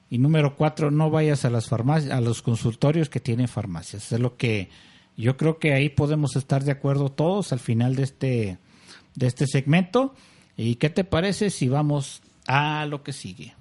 Y 0.09 0.19
número 0.19 0.55
cuatro, 0.55 0.89
no 0.89 1.09
vayas 1.09 1.43
a 1.43 1.49
las 1.49 1.67
farmacias, 1.67 2.13
a 2.13 2.21
los 2.21 2.41
consultorios 2.41 3.09
que 3.09 3.19
tienen 3.19 3.47
farmacias. 3.47 4.11
Es 4.11 4.19
lo 4.19 4.37
que 4.37 4.69
yo 5.17 5.37
creo 5.37 5.59
que 5.59 5.73
ahí 5.73 5.89
podemos 5.89 6.35
estar 6.35 6.63
de 6.63 6.71
acuerdo 6.71 7.11
todos 7.11 7.51
al 7.51 7.59
final 7.59 7.95
de 7.95 8.03
este, 8.03 8.57
de 9.15 9.27
este 9.27 9.47
segmento. 9.47 10.13
¿Y 10.55 10.75
qué 10.75 10.89
te 10.89 11.03
parece 11.03 11.49
si 11.49 11.67
vamos 11.67 12.21
a 12.47 12.85
lo 12.85 13.03
que 13.03 13.11
sigue? 13.11 13.53